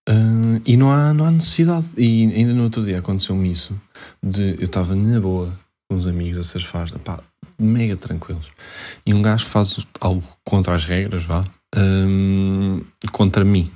Ah, 0.08 0.60
e 0.64 0.76
não 0.76 0.90
há, 0.90 1.12
não 1.12 1.26
há 1.26 1.30
necessidade. 1.30 1.86
E 1.96 2.32
ainda 2.34 2.54
no 2.54 2.64
outro 2.64 2.84
dia 2.84 2.98
aconteceu-me 2.98 3.50
isso. 3.50 3.78
De, 4.22 4.54
eu 4.58 4.64
estava 4.64 4.94
na 4.94 5.20
boa 5.20 5.52
com 5.88 5.96
os 5.96 6.06
amigos 6.06 6.38
a 6.38 6.44
surfar, 6.44 6.90
pá, 7.00 7.20
mega 7.58 7.96
tranquilos. 7.96 8.50
E 9.04 9.14
um 9.14 9.22
gajo 9.22 9.44
faz 9.46 9.86
algo 10.00 10.22
contra 10.44 10.74
as 10.74 10.84
regras, 10.84 11.24
vá, 11.24 11.44
hum, 11.76 12.82
contra 13.12 13.44
mim. 13.44 13.70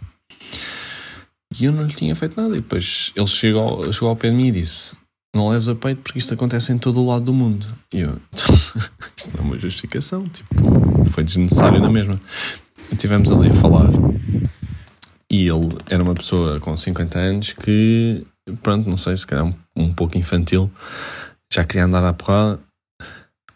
E 1.59 1.65
eu 1.65 1.73
não 1.73 1.85
lhe 1.85 1.95
tinha 1.95 2.15
feito 2.15 2.41
nada. 2.41 2.57
E 2.57 2.61
depois 2.61 3.13
ele 3.17 3.27
chegou, 3.27 3.93
chegou 3.93 4.09
ao 4.09 4.17
pé 4.17 4.31
de 4.31 4.37
mim 4.37 4.49
e 4.49 4.53
disse: 4.53 4.97
Não 5.35 5.49
leves 5.49 5.69
a 5.69 5.75
peito 5.75 6.03
porque 6.03 6.19
isto 6.19 6.35
acontece 6.35 6.73
em 6.73 6.79
todo 6.79 7.01
o 7.01 7.07
lado 7.07 7.25
do 7.25 7.33
mundo. 7.33 7.67
E 7.93 8.01
eu, 8.01 8.21
isto 9.17 9.37
não 9.37 9.45
é 9.45 9.47
uma 9.49 9.59
justificação. 9.59 10.25
Tipo, 10.25 11.05
foi 11.07 11.25
desnecessário 11.25 11.81
na 11.81 11.91
mesma. 11.91 12.21
E 12.93 12.97
tivemos 12.97 13.31
ali 13.31 13.51
a 13.51 13.55
falar. 13.55 13.91
E 15.31 15.49
ele 15.49 15.69
era 15.89 16.03
uma 16.03 16.15
pessoa 16.15 16.59
com 16.59 16.77
50 16.77 17.19
anos 17.19 17.53
que, 17.53 18.27
pronto, 18.63 18.91
não 18.91 18.97
sei, 18.97 19.17
se 19.17 19.27
calhar 19.27 19.45
um, 19.45 19.55
um 19.77 19.93
pouco 19.93 20.19
infantil, 20.19 20.69
já 21.53 21.65
queria 21.65 21.85
andar 21.85 22.05
à 22.05 22.13
porrada, 22.13 22.59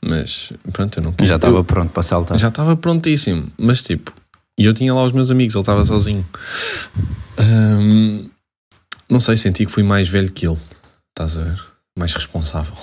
mas 0.04 0.52
pronto, 0.72 0.98
eu 0.98 1.02
não 1.02 1.12
quis. 1.12 1.28
já 1.28 1.34
estava 1.34 1.64
pronto 1.64 1.90
para 1.90 2.02
saltar. 2.04 2.38
já 2.38 2.48
estava 2.48 2.76
prontíssimo, 2.76 3.50
mas 3.58 3.82
tipo, 3.82 4.14
e 4.58 4.64
eu 4.64 4.74
tinha 4.74 4.94
lá 4.94 5.04
os 5.04 5.12
meus 5.12 5.30
amigos, 5.30 5.54
ele 5.54 5.62
estava 5.62 5.84
sozinho. 5.84 6.26
Hum, 7.38 8.28
não 9.10 9.20
sei, 9.20 9.36
senti 9.36 9.66
que 9.66 9.72
fui 9.72 9.82
mais 9.82 10.08
velho 10.08 10.32
que 10.32 10.46
ele, 10.46 10.58
estás 11.10 11.36
a 11.38 11.42
ver? 11.42 11.64
Mais 11.98 12.12
responsável. 12.14 12.74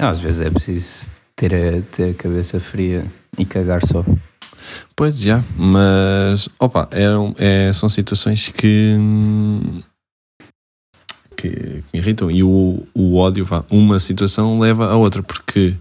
Às 0.00 0.20
vezes 0.20 0.40
é 0.40 0.50
preciso 0.50 1.10
ter 1.36 1.54
a, 1.54 1.82
ter 1.82 2.10
a 2.10 2.14
cabeça 2.14 2.60
fria 2.60 3.10
e 3.36 3.44
cagar 3.44 3.84
só. 3.84 4.04
Pois 4.94 5.20
já, 5.20 5.42
mas 5.56 6.48
opa, 6.58 6.88
eram, 6.92 7.34
é, 7.36 7.72
são 7.72 7.88
situações 7.88 8.48
que, 8.48 8.96
que, 11.36 11.50
que 11.50 11.84
me 11.92 11.98
irritam 11.98 12.30
e 12.30 12.44
o, 12.44 12.86
o 12.94 13.16
ódio, 13.16 13.44
vá, 13.44 13.64
uma 13.68 13.98
situação 13.98 14.60
leva 14.60 14.86
a 14.86 14.96
outra, 14.96 15.22
porque 15.22 15.74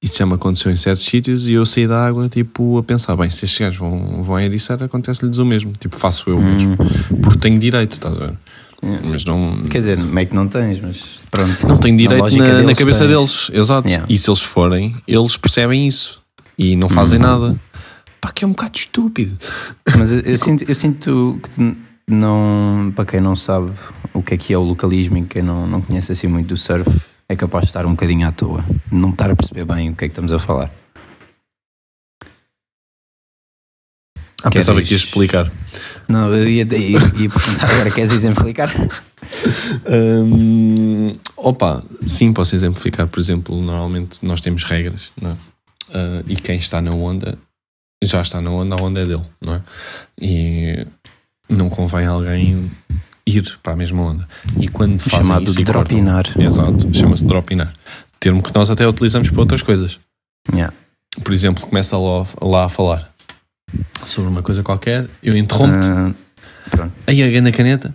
Isso 0.00 0.18
já 0.18 0.26
me 0.26 0.34
aconteceu 0.34 0.70
em 0.70 0.76
certos 0.76 1.04
sítios 1.04 1.48
e 1.48 1.54
eu 1.54 1.66
saí 1.66 1.86
da 1.86 2.06
água, 2.06 2.28
tipo, 2.28 2.78
a 2.78 2.82
pensar, 2.84 3.16
bem, 3.16 3.28
se 3.30 3.44
estes 3.44 3.58
gajos 3.58 3.78
vão, 3.78 4.22
vão 4.22 4.38
eriçar, 4.38 4.80
acontece-lhes 4.80 5.38
o 5.38 5.44
mesmo. 5.44 5.72
Tipo, 5.72 5.96
faço 5.96 6.30
eu 6.30 6.40
mesmo. 6.40 6.76
Porque 7.20 7.38
tenho 7.38 7.58
direito, 7.58 7.94
estás 7.94 8.14
a 8.14 8.18
ver? 8.26 8.34
Yeah. 8.80 9.08
Mas 9.08 9.24
não... 9.24 9.64
Quer 9.68 9.78
dizer, 9.78 9.98
meio 9.98 10.28
que 10.28 10.34
não 10.36 10.46
tens, 10.46 10.80
mas 10.80 11.20
pronto. 11.32 11.66
Não 11.66 11.76
tenho 11.78 11.96
direito 11.96 12.36
na, 12.36 12.62
na 12.62 12.74
cabeça 12.76 13.06
tens. 13.06 13.16
deles, 13.16 13.50
exato. 13.52 13.88
Yeah. 13.88 14.06
E 14.08 14.16
se 14.16 14.30
eles 14.30 14.40
forem, 14.40 14.94
eles 15.06 15.36
percebem 15.36 15.88
isso 15.88 16.22
e 16.56 16.76
não 16.76 16.88
fazem 16.88 17.18
nada. 17.18 17.60
Pá, 18.20 18.30
que 18.30 18.44
é 18.44 18.46
um 18.46 18.50
bocado 18.50 18.78
estúpido. 18.78 19.36
Mas 19.98 20.12
eu, 20.12 20.20
eu 20.20 20.38
sinto, 20.38 20.64
eu 20.68 20.74
sinto 20.76 21.40
que 21.42 21.76
não, 22.08 22.92
para 22.94 23.04
quem 23.04 23.20
não 23.20 23.34
sabe 23.34 23.72
o 24.14 24.22
que 24.22 24.34
é 24.34 24.36
que 24.36 24.52
é 24.52 24.58
o 24.58 24.62
localismo 24.62 25.18
e 25.18 25.22
quem 25.24 25.42
não, 25.42 25.66
não 25.66 25.80
conhece 25.80 26.12
assim 26.12 26.28
muito 26.28 26.46
do 26.46 26.56
surf, 26.56 26.88
é 27.28 27.36
capaz 27.36 27.64
de 27.64 27.68
estar 27.70 27.84
um 27.86 27.90
bocadinho 27.90 28.26
à 28.26 28.32
toa, 28.32 28.64
não 28.90 29.10
estar 29.10 29.30
a 29.30 29.36
perceber 29.36 29.64
bem 29.64 29.90
o 29.90 29.94
que 29.96 30.04
é 30.04 30.08
que 30.08 30.12
estamos 30.12 30.32
a 30.32 30.38
falar. 30.38 30.70
Ah, 34.44 34.50
pensava 34.50 34.76
Queres- 34.76 34.88
que 34.88 34.94
ias 34.94 35.02
explicar. 35.02 35.52
Não, 36.08 36.32
eu 36.32 36.46
ia, 36.48 36.62
ia, 36.62 36.98
ia 36.98 37.28
perguntar 37.28 37.64
agora, 37.70 37.90
queres 37.90 38.12
exemplificar? 38.12 38.68
Hum, 39.86 41.18
opa, 41.36 41.82
sim, 42.06 42.32
posso 42.32 42.54
exemplificar. 42.56 43.06
Por 43.06 43.20
exemplo, 43.20 43.60
normalmente 43.60 44.24
nós 44.24 44.40
temos 44.40 44.64
regras, 44.64 45.12
não 45.20 45.32
é? 45.32 45.36
Ah, 45.92 46.22
e 46.26 46.34
quem 46.34 46.58
está 46.58 46.80
na 46.80 46.92
onda 46.92 47.38
já 48.02 48.22
está 48.22 48.40
na 48.40 48.50
onda, 48.50 48.74
a 48.76 48.82
onda 48.82 49.00
é 49.00 49.06
dele, 49.06 49.24
não 49.40 49.54
é? 49.56 49.62
E 50.20 50.86
não 51.48 51.68
convém 51.68 52.06
alguém 52.06 52.70
ir 53.28 53.58
para 53.62 53.72
a 53.72 53.76
mesma 53.76 54.02
onda. 54.02 54.28
E 54.60 54.68
quando 54.68 55.00
fazem 55.00 55.18
Chamado 55.20 55.44
isso 55.44 55.60
e 55.60 55.64
cortam- 55.64 55.82
dropinar. 55.84 56.24
Exato, 56.38 56.88
chama-se 56.94 57.26
dropinar. 57.26 57.72
Termo 58.20 58.42
que 58.42 58.54
nós 58.54 58.70
até 58.70 58.86
utilizamos 58.86 59.30
para 59.30 59.40
outras 59.40 59.62
coisas. 59.62 59.98
Yeah. 60.52 60.72
Por 61.22 61.32
exemplo, 61.32 61.66
começa 61.66 61.96
lá, 61.96 62.26
lá 62.40 62.64
a 62.64 62.68
falar 62.68 63.10
sobre 64.04 64.30
uma 64.30 64.42
coisa 64.42 64.62
qualquer, 64.62 65.08
eu 65.22 65.36
interrompo-te, 65.36 66.16
pronto. 66.70 66.92
aí 67.06 67.36
a 67.36 67.40
na 67.42 67.52
caneta, 67.52 67.94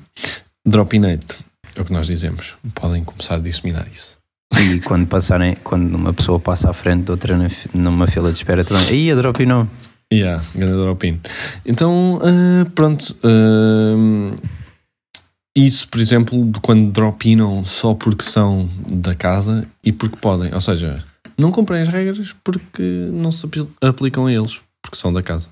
dropinate. 0.65 1.38
É 1.76 1.82
o 1.82 1.86
que 1.86 1.91
nós 1.91 2.06
dizemos. 2.06 2.54
Podem 2.76 3.04
começar 3.04 3.36
a 3.36 3.39
disseminar 3.39 3.88
isso. 3.91 4.15
E 4.56 4.80
quando 4.82 5.08
passarem, 5.08 5.56
quando 5.63 5.96
uma 5.96 6.13
pessoa 6.13 6.39
passa 6.39 6.69
à 6.69 6.74
frente 6.74 7.06
de 7.06 7.12
outra 7.12 7.36
numa 7.74 8.06
fila 8.06 8.32
de 8.32 8.38
espera 8.38 8.63
também, 8.63 8.86
aí 8.88 9.12
a 9.12 9.15
drop 9.15 9.43
não. 9.46 9.67
Yeah, 10.13 10.43
grande 10.54 10.78
dropin. 10.78 11.19
Então, 11.65 12.19
ah, 12.22 12.69
pronto. 12.76 13.15
ah, 13.24 14.36
isso, 15.55 15.87
por 15.87 15.99
exemplo, 15.99 16.49
de 16.51 16.59
quando 16.59 16.91
dropinam 16.91 17.63
só 17.63 17.93
porque 17.93 18.23
são 18.23 18.67
da 18.91 19.13
casa 19.15 19.67
e 19.83 19.91
porque 19.91 20.17
podem. 20.17 20.53
Ou 20.53 20.61
seja, 20.61 21.03
não 21.37 21.51
comprem 21.51 21.81
as 21.81 21.89
regras 21.89 22.33
porque 22.43 22.81
não 23.11 23.31
se 23.31 23.45
apli- 23.45 23.67
aplicam 23.81 24.25
a 24.25 24.33
eles, 24.33 24.61
porque 24.81 24.97
são 24.97 25.13
da 25.13 25.21
casa. 25.21 25.49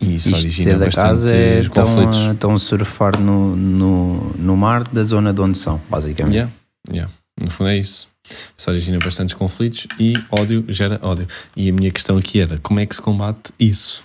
E 0.00 0.16
isso 0.16 0.30
Isto 0.30 0.40
origina 0.40 0.72
ser 0.72 0.78
da 0.78 0.90
casa 0.90 1.34
é 1.34 1.60
estão 1.60 1.84
conflitos. 1.84 2.18
a, 2.18 2.32
estão 2.32 2.52
a 2.54 2.58
surfar 2.58 3.18
no, 3.20 3.54
no, 3.56 4.30
no 4.36 4.56
mar 4.56 4.82
da 4.84 5.02
zona 5.04 5.32
de 5.32 5.40
onde 5.40 5.56
são, 5.58 5.80
basicamente. 5.88 6.34
Yeah, 6.34 6.52
yeah. 6.90 7.12
No 7.40 7.48
fundo 7.50 7.70
é 7.70 7.78
isso. 7.78 8.08
Isso 8.56 8.70
origina 8.70 8.98
bastantes 8.98 9.34
conflitos 9.34 9.86
e 10.00 10.14
ódio 10.30 10.64
gera 10.68 10.98
ódio. 11.02 11.26
E 11.56 11.68
a 11.68 11.72
minha 11.72 11.90
questão 11.90 12.16
aqui 12.16 12.40
era 12.40 12.58
como 12.58 12.80
é 12.80 12.86
que 12.86 12.94
se 12.96 13.02
combate 13.02 13.52
isso? 13.60 14.02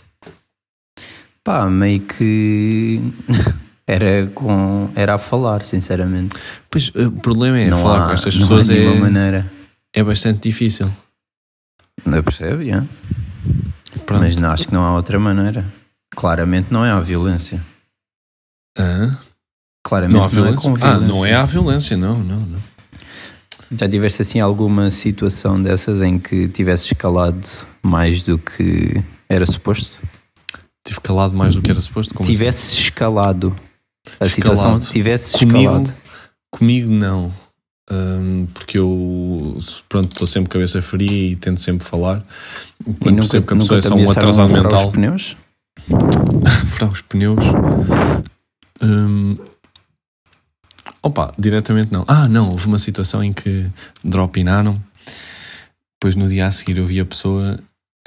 Pá, 1.44 1.68
meio 1.70 2.02
que 2.02 3.02
era, 3.88 4.28
com, 4.36 4.90
era 4.96 5.16
a 5.16 5.18
falar, 5.18 5.64
sinceramente. 5.64 6.36
Pois 6.70 6.90
o 6.90 7.12
problema 7.12 7.60
é 7.60 7.70
não 7.70 7.78
falar 7.78 8.04
há, 8.04 8.06
com 8.08 8.12
estas 8.14 8.36
não 8.36 8.48
pessoas 8.48 8.70
é, 8.70 8.94
maneira. 8.96 9.50
é 9.94 10.04
bastante 10.04 10.42
difícil. 10.42 10.92
Percebo, 12.04 12.62
yeah. 12.62 12.86
Pronto. 14.06 14.22
mas 14.22 14.36
não, 14.36 14.52
acho 14.52 14.68
que 14.68 14.74
não 14.74 14.84
há 14.84 14.96
outra 14.96 15.20
maneira. 15.20 15.66
Claramente 16.16 16.72
não 16.72 16.84
é 16.86 16.92
a 16.92 17.00
violência. 17.00 17.64
Hã? 18.78 19.18
Claramente 19.84 20.14
Não 20.14 20.20
não, 20.20 20.26
há 20.26 20.28
violência? 20.28 20.58
é 20.58 20.62
com 20.62 20.74
ah, 20.74 20.76
violência. 20.76 21.08
não 21.08 21.26
é 21.26 21.34
a 21.34 21.46
violência, 21.46 21.98
não, 21.98 22.20
não, 22.20 22.40
não. 22.40 22.64
Já 23.72 23.88
tiveste 23.88 24.22
assim 24.22 24.40
alguma 24.40 24.92
situação 24.92 25.62
dessas 25.62 26.02
em 26.02 26.20
que 26.20 26.48
tivesse 26.48 26.86
escalado 26.86 27.48
mais 27.82 28.22
do 28.24 28.38
que 28.38 29.04
era 29.30 29.46
suposto? 29.46 30.02
Tive 30.86 31.02
calado 31.02 31.36
mais 31.36 31.56
do 31.56 31.62
que 31.62 31.72
era 31.72 31.82
suposto. 31.82 32.14
Como 32.14 32.24
assim? 32.24 32.34
tivesse 32.34 32.80
escalado. 32.80 33.54
A 34.20 34.28
situação 34.28 34.76
Escalado? 34.76 34.92
tivesse 34.92 35.38
Comigo? 35.38 35.60
escalado. 35.60 35.94
Comigo 36.52 36.92
não. 36.92 37.32
Hum, 37.90 38.48
porque 38.54 38.78
eu 38.78 39.58
pronto, 39.88 40.12
estou 40.12 40.28
sempre 40.28 40.50
cabeça 40.50 40.82
fria 40.82 41.32
e 41.32 41.36
tento 41.36 41.62
sempre 41.62 41.86
falar. 41.88 42.26
Quando 42.84 43.16
nunca, 43.16 43.22
percebo 43.22 43.48
que 43.48 43.54
a 43.54 43.58
pessoa 43.58 43.80
é 43.80 43.82
só 43.82 43.96
um 43.96 44.10
atrasado 44.12 44.50
furar 44.50 44.64
mental, 44.64 44.86
os 44.88 44.92
pneus? 44.92 45.38
furar 46.68 46.92
os 46.92 47.02
pneus. 47.02 47.44
Hum, 48.82 49.36
opa, 51.02 51.34
diretamente 51.40 51.92
não. 51.92 52.04
Ah, 52.08 52.28
não, 52.28 52.50
houve 52.50 52.68
uma 52.68 52.80
situação 52.80 53.24
em 53.24 53.32
que 53.32 53.68
dropinaram. 54.04 54.74
Depois 56.00 56.16
no 56.16 56.28
dia 56.28 56.46
a 56.46 56.52
seguir 56.52 56.78
eu 56.78 56.86
vi 56.86 57.00
a 57.00 57.06
pessoa. 57.06 57.58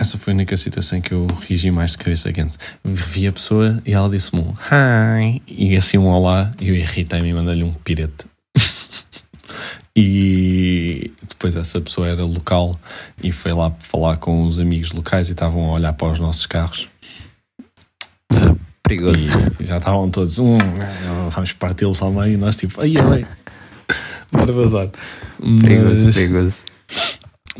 Essa 0.00 0.16
foi 0.16 0.32
a 0.32 0.34
única 0.34 0.56
situação 0.56 0.96
em 0.96 1.02
que 1.02 1.12
eu 1.12 1.26
rigi 1.46 1.70
mais 1.70 1.90
de 1.90 1.98
cabeça 1.98 2.32
quente. 2.32 2.56
Vi 2.82 3.26
a 3.26 3.32
pessoa 3.32 3.82
e 3.84 3.92
ela 3.92 4.08
disse-me 4.08 4.40
um 4.40 4.54
hi 4.54 5.42
e 5.46 5.76
assim 5.76 5.98
um 5.98 6.06
olá 6.06 6.50
e 6.58 6.70
eu 6.70 6.74
irritei-me 6.74 7.28
e 7.28 7.34
mandei-lhe 7.34 7.62
um 7.62 7.74
pirete. 7.74 8.24
e 9.94 11.12
depois 11.28 11.54
essa 11.54 11.78
pessoa 11.82 12.08
era 12.08 12.24
local 12.24 12.74
e 13.22 13.30
foi 13.30 13.52
lá 13.52 13.70
falar 13.78 14.16
com 14.16 14.46
os 14.46 14.58
amigos 14.58 14.90
locais 14.92 15.28
e 15.28 15.32
estavam 15.32 15.66
a 15.66 15.72
olhar 15.74 15.92
para 15.92 16.10
os 16.10 16.18
nossos 16.18 16.46
carros. 16.46 16.88
Perigoso. 18.82 19.32
E 19.60 19.66
já 19.66 19.76
estavam 19.76 20.08
todos, 20.08 20.38
hum, 20.38 20.56
vamos 21.28 21.52
parti-los 21.52 22.00
ao 22.00 22.10
meio 22.10 22.32
e 22.32 22.36
nós 22.38 22.56
tipo, 22.56 22.80
ai 22.80 22.94
ai, 22.96 23.26
bora 24.32 24.50
vazar. 24.50 24.88
Perigoso, 25.60 26.06
Mas, 26.06 26.16
perigoso. 26.16 26.64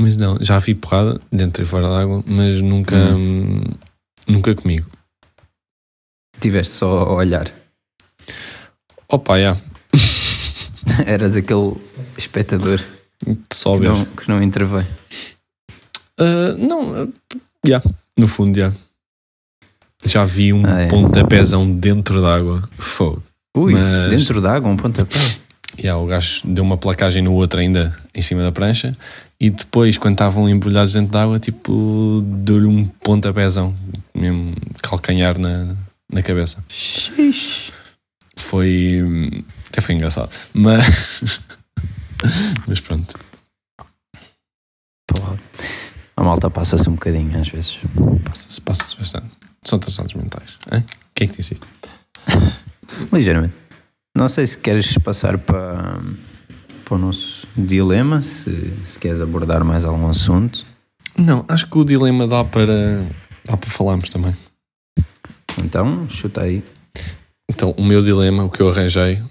Mas 0.00 0.16
não, 0.16 0.38
já 0.40 0.58
vi 0.58 0.74
porrada 0.74 1.20
dentro 1.30 1.62
e 1.62 1.66
fora 1.66 1.88
d'água, 1.88 2.22
mas 2.26 2.60
nunca, 2.60 2.96
hum, 2.96 3.62
nunca 4.26 4.54
comigo. 4.54 4.86
Tiveste 6.40 6.72
só 6.74 7.00
a 7.00 7.12
olhar. 7.14 7.52
Opa, 9.08 9.38
já, 9.40 9.56
Eras 11.06 11.36
aquele 11.36 11.74
espectador 12.16 12.80
só 13.52 13.76
que 13.78 13.84
não, 13.84 14.04
que 14.04 14.28
não 14.28 14.42
interveio. 14.42 14.86
Ah, 16.18 16.54
não, 16.58 16.94
ah, 17.02 17.08
já, 17.66 17.82
no 18.18 18.26
fundo, 18.28 18.56
já. 18.58 18.72
Já 20.04 20.24
vi 20.24 20.52
um 20.52 20.64
Ah, 20.64 20.80
é. 20.82 20.88
pontapézão 20.88 21.70
dentro 21.70 22.22
d'água. 22.22 22.68
Fogo. 22.78 23.22
Ui, 23.54 23.74
Mas- 23.74 24.10
dentro 24.10 24.40
da 24.40 24.54
água, 24.54 24.70
um 24.70 24.76
pontapé. 24.76 25.18
Yeah, 25.82 26.00
o 26.00 26.06
gajo 26.06 26.42
deu 26.44 26.62
uma 26.62 26.76
placagem 26.76 27.22
no 27.22 27.32
outro 27.32 27.58
ainda 27.58 27.96
em 28.14 28.20
cima 28.20 28.42
da 28.42 28.52
prancha 28.52 28.96
e 29.40 29.48
depois, 29.48 29.96
quando 29.96 30.16
estavam 30.16 30.46
embrulhados 30.50 30.92
dentro 30.92 31.12
d'água, 31.12 31.38
tipo, 31.38 32.22
deu-lhe 32.22 32.66
um 32.66 32.84
pontapézão, 32.84 33.74
mesmo 34.14 34.54
calcanhar 34.82 35.38
na, 35.38 35.74
na 36.12 36.22
cabeça. 36.22 36.62
Xixi. 36.68 37.72
Foi. 38.36 39.42
Até 39.68 39.80
foi 39.80 39.94
engraçado. 39.94 40.30
Mas. 40.52 41.40
Mas 42.68 42.80
pronto. 42.80 43.18
Porra. 45.06 45.38
A 46.14 46.22
malta 46.22 46.50
passa-se 46.50 46.86
um 46.90 46.92
bocadinho 46.92 47.40
às 47.40 47.48
vezes. 47.48 47.80
Passa-se 48.22 48.60
passa 48.60 48.84
bastante. 48.98 49.30
São 49.64 49.78
traçados 49.78 50.12
mentais. 50.12 50.58
Hein? 50.70 50.84
Quem 51.14 51.26
é 51.26 51.30
que 51.30 51.38
disse 51.38 51.54
isso? 52.28 53.08
Ligeiramente. 53.10 53.59
Não 54.16 54.28
sei 54.28 54.46
se 54.46 54.58
queres 54.58 54.96
passar 54.98 55.38
para, 55.38 56.00
para 56.84 56.94
o 56.94 56.98
nosso 56.98 57.46
dilema, 57.56 58.22
se, 58.22 58.74
se 58.84 58.98
queres 58.98 59.20
abordar 59.20 59.64
mais 59.64 59.84
algum 59.84 60.08
assunto. 60.08 60.66
Não, 61.16 61.44
acho 61.48 61.68
que 61.68 61.78
o 61.78 61.84
dilema 61.84 62.26
dá 62.26 62.44
para. 62.44 63.06
dá 63.44 63.56
para 63.56 63.70
falarmos 63.70 64.08
também. 64.08 64.34
Então, 65.62 66.08
chuta 66.08 66.42
aí. 66.42 66.62
Então, 67.48 67.74
o 67.76 67.84
meu 67.84 68.02
dilema, 68.02 68.44
o 68.44 68.50
que 68.50 68.60
eu 68.60 68.68
arranjei, 68.70 69.22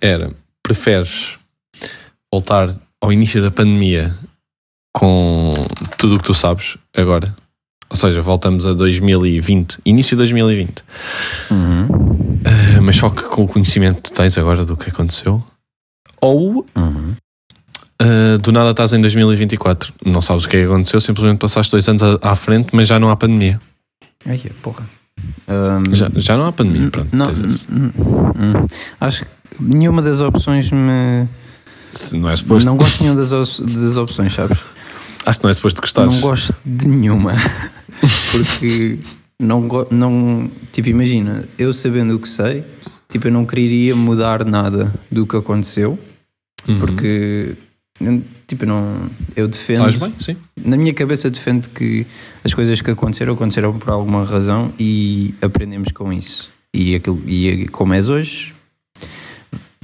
era: 0.00 0.30
preferes 0.62 1.38
voltar 2.32 2.74
ao 3.00 3.12
início 3.12 3.42
da 3.42 3.50
pandemia 3.50 4.14
com 4.92 5.52
tudo 5.96 6.16
o 6.16 6.18
que 6.18 6.24
tu 6.24 6.34
sabes 6.34 6.76
agora? 6.96 7.34
Ou 7.90 7.96
seja, 7.96 8.20
voltamos 8.20 8.66
a 8.66 8.74
2020, 8.74 9.78
início 9.84 10.14
de 10.14 10.18
2020, 10.18 10.82
Uhum. 11.50 12.27
Eh, 12.44 12.80
mas 12.80 12.96
só 12.96 13.10
que 13.10 13.22
com 13.24 13.44
o 13.44 13.48
conhecimento 13.48 13.96
que 14.02 14.10
tu 14.10 14.12
tens 14.12 14.36
agora 14.38 14.64
do 14.64 14.76
que 14.76 14.90
aconteceu, 14.90 15.42
ou 16.20 16.64
Uhum. 16.76 17.14
eh, 18.00 18.38
do 18.38 18.52
nada 18.52 18.70
estás 18.70 18.92
em 18.92 19.00
2024, 19.00 19.92
não 20.04 20.20
sabes 20.22 20.44
o 20.44 20.48
que 20.48 20.56
é 20.56 20.60
que 20.60 20.66
aconteceu, 20.66 21.00
simplesmente 21.00 21.38
passaste 21.38 21.70
dois 21.72 21.88
anos 21.88 22.02
à, 22.02 22.18
à 22.22 22.36
frente, 22.36 22.68
mas 22.72 22.88
já 22.88 22.98
não 22.98 23.10
há 23.10 23.16
pandemia. 23.16 23.60
Ai, 24.26 24.38
porra. 24.62 24.84
Ahm, 25.48 25.94
Já, 25.94 26.08
já 26.14 26.36
não 26.36 26.44
há 26.46 26.52
pandemia, 26.52 26.90
pronto. 26.90 27.08
não, 27.16 27.26
acho 29.00 29.24
que 29.24 29.30
nenhuma 29.60 30.00
das 30.02 30.20
opções 30.20 30.70
me. 30.70 31.28
Se 31.92 32.16
não 32.16 32.30
é 32.30 32.36
suposto. 32.36 32.68
Não 32.68 32.76
gosto 32.76 32.98
de 32.98 33.02
nenhuma 33.04 33.20
das, 33.20 33.32
op- 33.32 33.66
das 33.72 33.96
opções, 33.96 34.34
sabes? 34.34 34.58
Acho 35.26 35.38
que 35.40 35.44
não 35.44 35.50
é 35.50 35.54
suposto 35.54 35.80
gostares. 35.80 36.12
Não 36.14 36.20
gosto 36.20 36.54
de 36.64 36.86
nenhuma. 36.88 37.34
Porque 38.30 38.98
não, 39.40 39.68
não. 39.90 40.50
Tipo, 40.72 40.88
imagina, 40.88 41.48
eu 41.58 41.72
sabendo 41.72 42.14
o 42.16 42.18
que 42.20 42.28
sei, 42.28 42.64
tipo, 43.08 43.28
eu 43.28 43.32
não 43.32 43.44
quereria 43.46 43.94
mudar 43.94 44.44
nada 44.44 44.92
do 45.10 45.26
que 45.26 45.36
aconteceu. 45.36 45.98
Uhum. 46.66 46.78
Porque. 46.78 47.54
Tipo, 48.46 48.64
não. 48.66 49.10
Eu 49.36 49.48
defendo. 49.48 49.88
Estás 49.88 49.96
bem? 49.96 50.14
Sim. 50.18 50.36
Na 50.56 50.76
minha 50.76 50.94
cabeça, 50.94 51.28
defendo 51.30 51.68
que 51.70 52.06
as 52.44 52.54
coisas 52.54 52.80
que 52.80 52.90
aconteceram 52.90 53.34
aconteceram 53.34 53.76
por 53.78 53.90
alguma 53.90 54.22
razão 54.24 54.72
e 54.78 55.34
aprendemos 55.42 55.90
com 55.92 56.12
isso. 56.12 56.50
E, 56.72 56.94
aquilo, 56.94 57.22
e 57.26 57.66
como 57.68 57.94
és 57.94 58.08
hoje, 58.08 58.54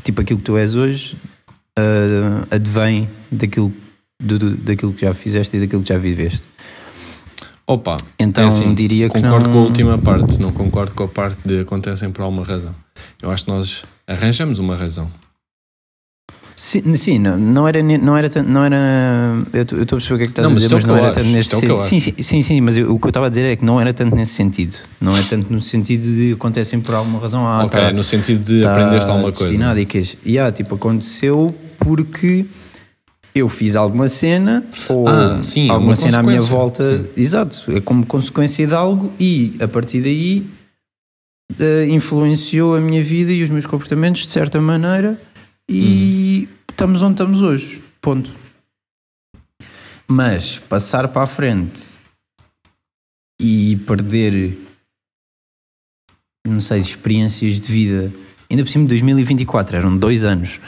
tipo, 0.03 0.21
aquilo 0.21 0.39
que 0.39 0.45
tu 0.45 0.57
és 0.57 0.77
hoje, 0.77 1.17
ah, 1.79 2.47
advém 2.51 3.09
daquilo, 3.33 3.73
do- 4.23 4.39
do- 4.39 4.57
daquilo 4.57 4.93
que 4.93 5.01
já 5.03 5.13
fizeste 5.15 5.57
e 5.57 5.61
daquilo 5.61 5.83
que 5.83 5.89
já 5.89 5.99
viveste. 5.99 6.47
Opa, 7.67 7.97
Então 8.19 8.45
é 8.45 8.49
assim, 8.49 8.75
diria 8.75 9.09
que 9.09 9.21
concordo 9.21 9.47
não... 9.47 9.53
com 9.55 9.59
a 9.61 9.63
última 9.63 9.97
parte, 9.99 10.41
não 10.41 10.53
concordo 10.53 10.95
com 10.95 11.05
a 11.05 11.09
parte 11.09 11.39
de 11.47 11.61
acontecem 11.61 12.11
por 12.11 12.23
alguma 12.23 12.45
razão. 12.45 12.75
Eu 13.23 13.31
acho 13.31 13.45
que 13.47 13.51
nós 13.51 13.85
arranjamos 14.07 14.59
uma 14.59 14.77
razão. 14.77 15.11
Sim, 16.57 16.95
sim, 16.95 17.19
não, 17.19 17.37
não 17.37 17.67
era 17.67 17.83
não 17.83 18.17
era 18.17 18.31
não 18.47 18.65
era 18.65 18.77
eu 19.53 19.63
estou 19.63 19.81
a 19.83 19.87
perceber 20.01 20.15
o 20.15 20.19
que 20.19 20.23
é 20.23 20.27
que 20.27 20.31
estás 20.33 20.47
Não, 20.47 20.53
a 20.53 20.55
dizer, 20.57 20.71
é 20.71 20.75
mas 20.75 20.85
que 20.85 20.89
não 20.89 20.97
era 20.97 21.07
acho, 21.07 21.15
tanto 21.15 21.27
nesse 21.27 21.41
isto 21.41 21.57
é 21.57 21.61
que 21.61 21.79
sentido. 21.79 21.89
Sim, 21.89 22.01
sim, 22.01 22.23
sim, 22.23 22.43
sim, 22.43 22.61
mas 22.61 22.77
eu- 22.77 22.95
o 22.95 23.01
que 23.01 23.07
eu 23.07 23.11
estava 23.11 23.27
a 23.27 23.29
dizer 23.29 23.45
é 23.47 23.57
que 23.57 23.65
não 23.65 23.81
era 23.81 23.93
tanto 23.93 24.15
nesse 24.15 24.35
sentido. 24.35 24.77
Não 25.01 25.17
é 25.17 25.23
tanto 25.23 25.53
no 25.53 25.61
sentido 25.61 26.05
de 26.15 26.33
acontecem 26.35 26.81
por 26.81 26.95
alguma 26.95 27.19
razão. 27.19 27.45
Ah, 27.45 27.65
ok, 27.65 27.81
tá- 27.81 27.93
no 27.93 28.05
sentido 28.05 28.45
de 28.45 28.63
tá 28.63 28.71
aprendeste 28.71 29.11
alguma 29.11 29.33
coisa. 29.33 29.49
destinado 29.49 29.81
E 29.81 29.85
queijo. 29.87 30.17
E 30.25 30.39
ah, 30.39 30.53
tipo, 30.53 30.77
aconteceu 30.77 31.53
porque 31.79 32.47
eu 33.35 33.49
fiz 33.49 33.75
alguma 33.75 34.09
cena 34.09 34.65
ou 34.89 35.09
Ah, 35.09 35.43
sim, 35.43 35.69
alguma 35.69 35.91
uma 35.91 35.97
cena 35.97 36.21
à 36.21 36.23
minha 36.23 36.41
volta. 36.41 37.09
Exato, 37.17 37.65
é 37.73 37.81
como 37.81 38.07
consequência 38.07 38.67
de 38.67 38.75
algo 38.75 39.13
e 39.19 39.57
a 39.61 39.67
partir 39.67 40.01
daí 40.03 40.47
eh, 41.59 41.87
influenciou 41.89 42.75
a 42.77 42.81
minha 42.81 43.03
vida 43.03 43.33
e 43.33 43.43
os 43.43 43.51
meus 43.51 43.67
comportamentos 43.67 44.25
de 44.27 44.33
certa 44.33 44.61
maneira 44.61 45.21
e 45.69 46.49
Uhum. 46.49 46.57
estamos 46.71 47.03
onde 47.03 47.15
estamos 47.15 47.43
hoje. 47.43 47.83
Ponto. 48.01 48.33
Mas 50.07 50.59
passar 50.59 51.09
para 51.09 51.23
a 51.23 51.27
frente 51.27 51.95
e 53.41 53.77
perder, 53.87 54.59
não 56.47 56.61
sei, 56.61 56.79
experiências 56.79 57.59
de 57.59 57.73
vida, 57.73 58.13
ainda 58.51 58.63
por 58.63 58.69
cima 58.71 58.85
de 58.85 58.91
2024, 58.91 59.77
eram 59.77 59.97
dois 59.97 60.23
anos. 60.23 60.61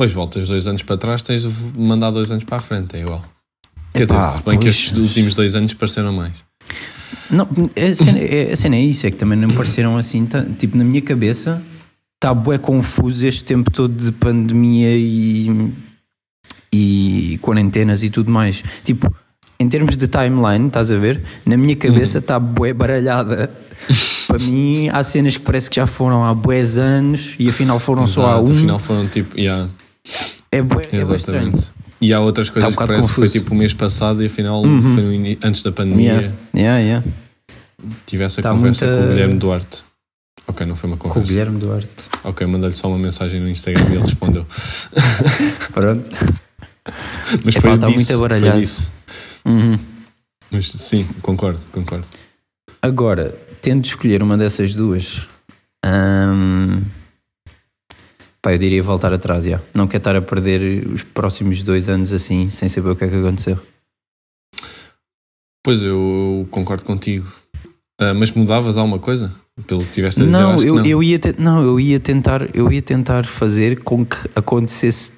Depois 0.00 0.14
voltas 0.14 0.48
dois 0.48 0.66
anos 0.66 0.82
para 0.82 0.96
trás, 0.96 1.20
tens 1.20 1.42
de 1.42 1.50
mandar 1.78 2.10
dois 2.10 2.30
anos 2.30 2.44
para 2.44 2.56
a 2.56 2.60
frente, 2.62 2.96
é 2.96 3.00
igual. 3.00 3.22
Quer 3.92 4.04
Epá, 4.04 4.18
dizer, 4.20 4.32
se 4.38 4.42
bem 4.42 4.58
que 4.58 4.64
pois, 4.64 4.74
estes 4.74 4.92
mas- 4.92 5.08
últimos 5.08 5.34
dois 5.34 5.54
anos 5.54 5.74
pareceram 5.74 6.10
mais. 6.10 6.32
Não, 7.30 7.46
a 7.46 7.94
cena, 7.94 8.18
é- 8.18 8.50
a 8.50 8.56
cena 8.56 8.76
é 8.76 8.80
isso, 8.80 9.06
é 9.06 9.10
que 9.10 9.18
também 9.18 9.38
não 9.38 9.48
me 9.48 9.54
pareceram 9.54 9.98
assim, 9.98 10.26
tipo, 10.58 10.78
na 10.78 10.84
minha 10.84 11.02
cabeça 11.02 11.62
está 12.14 12.32
bué 12.32 12.56
confuso 12.56 13.26
este 13.26 13.44
tempo 13.44 13.70
todo 13.70 13.92
de 13.94 14.10
pandemia 14.10 14.96
e, 14.96 15.70
e 16.72 17.38
quarentenas 17.42 18.02
e 18.02 18.08
tudo 18.08 18.30
mais. 18.32 18.62
Tipo, 18.82 19.14
em 19.58 19.68
termos 19.68 19.98
de 19.98 20.08
timeline, 20.08 20.68
estás 20.68 20.90
a 20.90 20.96
ver? 20.96 21.22
Na 21.44 21.58
minha 21.58 21.76
cabeça 21.76 22.20
está 22.20 22.40
bué 22.40 22.72
baralhada. 22.72 23.50
Para 24.26 24.38
mim, 24.38 24.88
há 24.90 25.04
cenas 25.04 25.36
que 25.36 25.42
parece 25.44 25.68
que 25.68 25.76
já 25.76 25.86
foram 25.86 26.24
há 26.24 26.32
bués 26.34 26.78
anos 26.78 27.36
e 27.38 27.50
afinal 27.50 27.78
foram 27.78 28.06
só 28.06 28.26
há 28.26 28.34
Exato, 28.36 28.50
um. 28.50 28.54
Afinal 28.56 28.78
foram 28.78 29.06
tipo, 29.06 29.38
yeah, 29.38 29.68
É 30.52 30.62
bué, 30.62 30.82
é 30.92 31.04
bué 31.04 31.16
estranho. 31.16 31.48
exatamente. 31.48 31.70
E 32.00 32.14
há 32.14 32.20
outras 32.20 32.48
coisas 32.50 32.68
um 32.68 32.72
que 32.72 32.78
parece 32.86 33.08
que 33.08 33.14
foi 33.14 33.26
confuso. 33.26 33.38
tipo 33.38 33.54
o 33.54 33.56
mês 33.56 33.74
passado 33.74 34.22
e 34.22 34.26
afinal 34.26 34.62
Uhum. 34.62 34.94
foi 34.94 35.02
no 35.18 35.38
antes 35.46 35.62
da 35.62 35.70
pandemia. 35.70 36.12
Yeah, 36.12 36.34
yeah, 36.54 36.78
yeah. 36.80 37.06
Tive 38.06 38.24
essa 38.24 38.40
Tá 38.42 38.50
conversa 38.50 38.86
muita- 38.86 39.00
com 39.00 39.04
o 39.04 39.08
Guilherme 39.10 39.34
Duarte. 39.38 39.82
Ok, 40.46 40.66
não 40.66 40.74
foi 40.76 40.90
uma 40.90 40.96
Com 40.96 41.08
o 41.08 41.12
conversa. 41.12 41.32
Guilherme 41.32 41.58
Duarte. 41.60 41.88
Ok, 42.24 42.46
mandei-lhe 42.46 42.74
só 42.74 42.88
uma 42.88 42.98
mensagem 42.98 43.40
no 43.40 43.48
Instagram 43.48 43.84
e 43.90 43.92
ele 43.92 44.02
respondeu. 44.02 44.46
Pronto. 45.72 46.10
Mas 47.44 47.54
Epá, 47.56 47.60
foi 47.68 47.78
tá 47.78 47.86
disso, 47.88 48.18
muito 48.18 48.38
foi 48.40 48.60
disso. 48.60 48.92
Uhum. 49.44 49.78
Mas 50.50 50.68
sim, 50.70 51.06
concordo, 51.22 51.60
concordo. 51.70 52.06
Agora, 52.82 53.36
tendo 53.60 53.82
de 53.82 53.88
escolher 53.88 54.22
uma 54.22 54.36
dessas 54.36 54.74
duas, 54.74 55.28
hum, 55.86 56.82
pá, 58.42 58.52
eu 58.52 58.58
diria 58.58 58.82
voltar 58.82 59.12
atrás, 59.12 59.44
já. 59.44 59.60
Não 59.74 59.86
quero 59.86 59.98
estar 60.00 60.16
a 60.16 60.22
perder 60.22 60.86
os 60.88 61.02
próximos 61.04 61.62
dois 61.62 61.88
anos 61.88 62.12
assim, 62.12 62.48
sem 62.50 62.68
saber 62.68 62.90
o 62.90 62.96
que 62.96 63.04
é 63.04 63.08
que 63.08 63.16
aconteceu. 63.16 63.58
Pois 65.62 65.82
eu 65.82 66.46
concordo 66.50 66.84
contigo. 66.84 67.26
Ah, 68.00 68.14
mas 68.14 68.32
mudavas 68.32 68.76
alguma 68.78 68.98
coisa? 68.98 69.30
Pelo 69.66 69.84
que 69.84 69.92
tiveste 69.92 70.22
a 70.22 70.24
dizer, 70.24 70.38
Não 70.38 70.62
eu, 70.62 70.74
não. 70.76 70.86
eu 70.86 71.02
ia 71.02 71.18
te- 71.18 71.34
não, 71.38 71.62
eu 71.62 71.78
ia 71.78 72.00
tentar, 72.00 72.48
eu 72.56 72.72
ia 72.72 72.80
tentar 72.80 73.26
fazer 73.26 73.82
com 73.82 74.06
que 74.06 74.16
acontecesse 74.34 75.12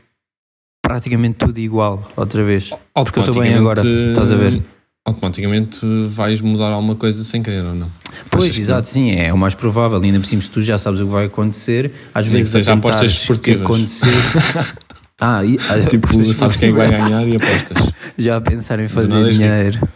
praticamente 0.85 1.37
tudo 1.39 1.59
igual 1.59 2.09
outra 2.17 2.43
vez. 2.43 2.71
Porque 2.93 3.21
eu 3.21 3.25
estou 3.25 3.41
bem 3.41 3.55
agora, 3.55 3.81
estás 3.87 4.33
a 4.33 4.37
ver? 4.37 4.61
Automaticamente 5.05 5.81
vais 6.09 6.41
mudar 6.41 6.69
alguma 6.71 6.95
coisa 6.95 7.25
sem 7.25 7.43
querer 7.43 7.65
ou 7.65 7.75
não? 7.75 7.91
Pois, 8.31 8.45
Achas 8.45 8.55
que 8.57 8.61
exato, 8.62 8.88
sim, 8.88 9.11
é 9.12 9.33
o 9.33 9.37
mais 9.38 9.53
provável. 9.55 10.01
E 10.03 10.07
ainda 10.07 10.21
por 10.21 10.27
cima, 10.27 10.41
se 10.41 10.51
tu 10.51 10.62
já 10.62 10.79
sabes 10.79 11.01
o 11.01 11.07
que 11.07 11.11
vai 11.12 11.27
acontecer, 11.27 11.93
às 12.15 12.25
Nem 12.27 12.37
vezes 12.37 12.51
seja 12.53 12.73
apostas 12.73 13.12
desportivas. 13.15 13.62
acontecer. 13.62 14.07
ah, 15.21 15.45
e, 15.45 15.57
ah, 15.71 15.88
Tipo, 15.91 16.07
apostas 16.07 16.37
sabes 16.37 16.57
quem 16.57 16.73
vai 16.73 16.88
desportivas. 16.88 17.25
ganhar 17.25 17.29
e 17.29 17.37
apostas. 17.37 17.93
Já 18.17 18.37
a 18.37 18.41
pensar 18.41 18.79
em 18.79 18.88
fazer 18.88 19.12
rico. 19.12 19.33
dinheiro. 19.33 19.88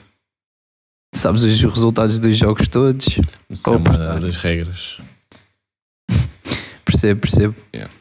Sabes 1.14 1.44
os 1.44 1.60
resultados 1.62 2.18
dos 2.18 2.36
jogos 2.36 2.66
todos. 2.68 3.06
Isso 3.48 3.72
é 3.72 3.76
uma 3.76 4.20
das 4.20 4.36
regras. 4.38 4.98
Percebo, 6.84 7.20
percebo. 7.20 7.54
Yeah. 7.74 7.92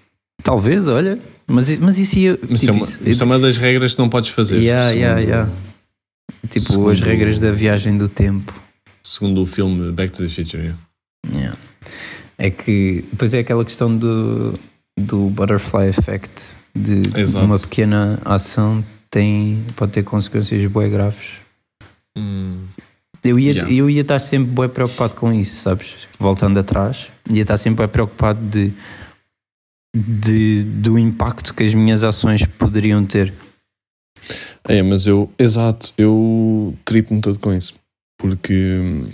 Talvez, 0.43 0.87
olha. 0.87 1.19
Mas, 1.47 1.77
mas 1.77 1.97
isso 1.99 2.17
ia. 2.19 2.39
Mas 2.49 2.61
isso, 2.63 2.71
é 2.71 2.73
tipo, 2.73 2.85
uma, 2.85 2.91
isso- 2.91 3.09
isso 3.09 3.23
é 3.23 3.25
uma 3.25 3.39
das 3.39 3.57
regras 3.57 3.93
que 3.93 3.99
não 3.99 4.09
podes 4.09 4.29
fazer. 4.31 4.57
Yeah, 4.57 4.85
segundo, 4.89 5.01
yeah, 5.01 5.19
yeah. 5.21 5.51
Tipo 6.59 6.71
segundo- 6.73 6.91
as 6.91 6.99
regras 6.99 7.39
da 7.39 7.51
viagem 7.51 7.97
do 7.97 8.07
tempo. 8.09 8.53
segundo 9.03 9.41
o 9.41 9.45
filme 9.45 9.91
Back 9.91 10.11
to 10.11 10.23
the 10.23 10.29
Future. 10.29 10.63
yeah. 10.63 10.79
Yeah. 11.33 11.57
É 12.37 12.49
que 12.49 13.05
depois 13.11 13.33
é 13.33 13.39
aquela 13.39 13.63
questão 13.63 13.95
do, 13.97 14.59
do 14.99 15.29
butterfly 15.29 15.87
effect. 15.89 16.55
De 16.77 17.01
Exato. 17.17 17.45
uma 17.45 17.57
pequena 17.57 18.19
ação 18.25 18.83
tem, 19.09 19.63
pode 19.77 19.93
ter 19.93 20.03
consequências 20.03 20.65
bem 20.69 20.89
graves. 20.91 21.37
Hum, 22.17 22.65
Eu 23.23 23.39
ia, 23.39 23.51
Yeah. 23.53 23.71
eu 23.73 23.89
ia 23.89 24.01
estar 24.01 24.19
sempre 24.19 24.51
bem 24.53 24.69
preocupado 24.69 25.15
com 25.15 25.31
isso, 25.33 25.61
sabes? 25.61 26.07
Voltando 26.19 26.59
atrás, 26.59 27.09
ia 27.31 27.41
estar 27.41 27.57
sempre 27.57 27.85
bem 27.85 27.91
preocupado 27.91 28.39
de, 28.49 28.73
de, 29.95 30.63
do 30.63 30.99
impacto 30.99 31.53
que 31.53 31.63
as 31.63 31.73
minhas 31.73 32.03
ações 32.03 32.45
poderiam 32.45 33.05
ter. 33.05 33.33
É, 34.67 34.81
mas 34.81 35.05
eu, 35.07 35.31
exato, 35.37 35.93
eu 35.97 36.75
tripo-me 36.83 37.21
todo 37.21 37.37
com 37.39 37.53
isso. 37.53 37.73
Porque 38.17 38.53
hum, 38.81 39.07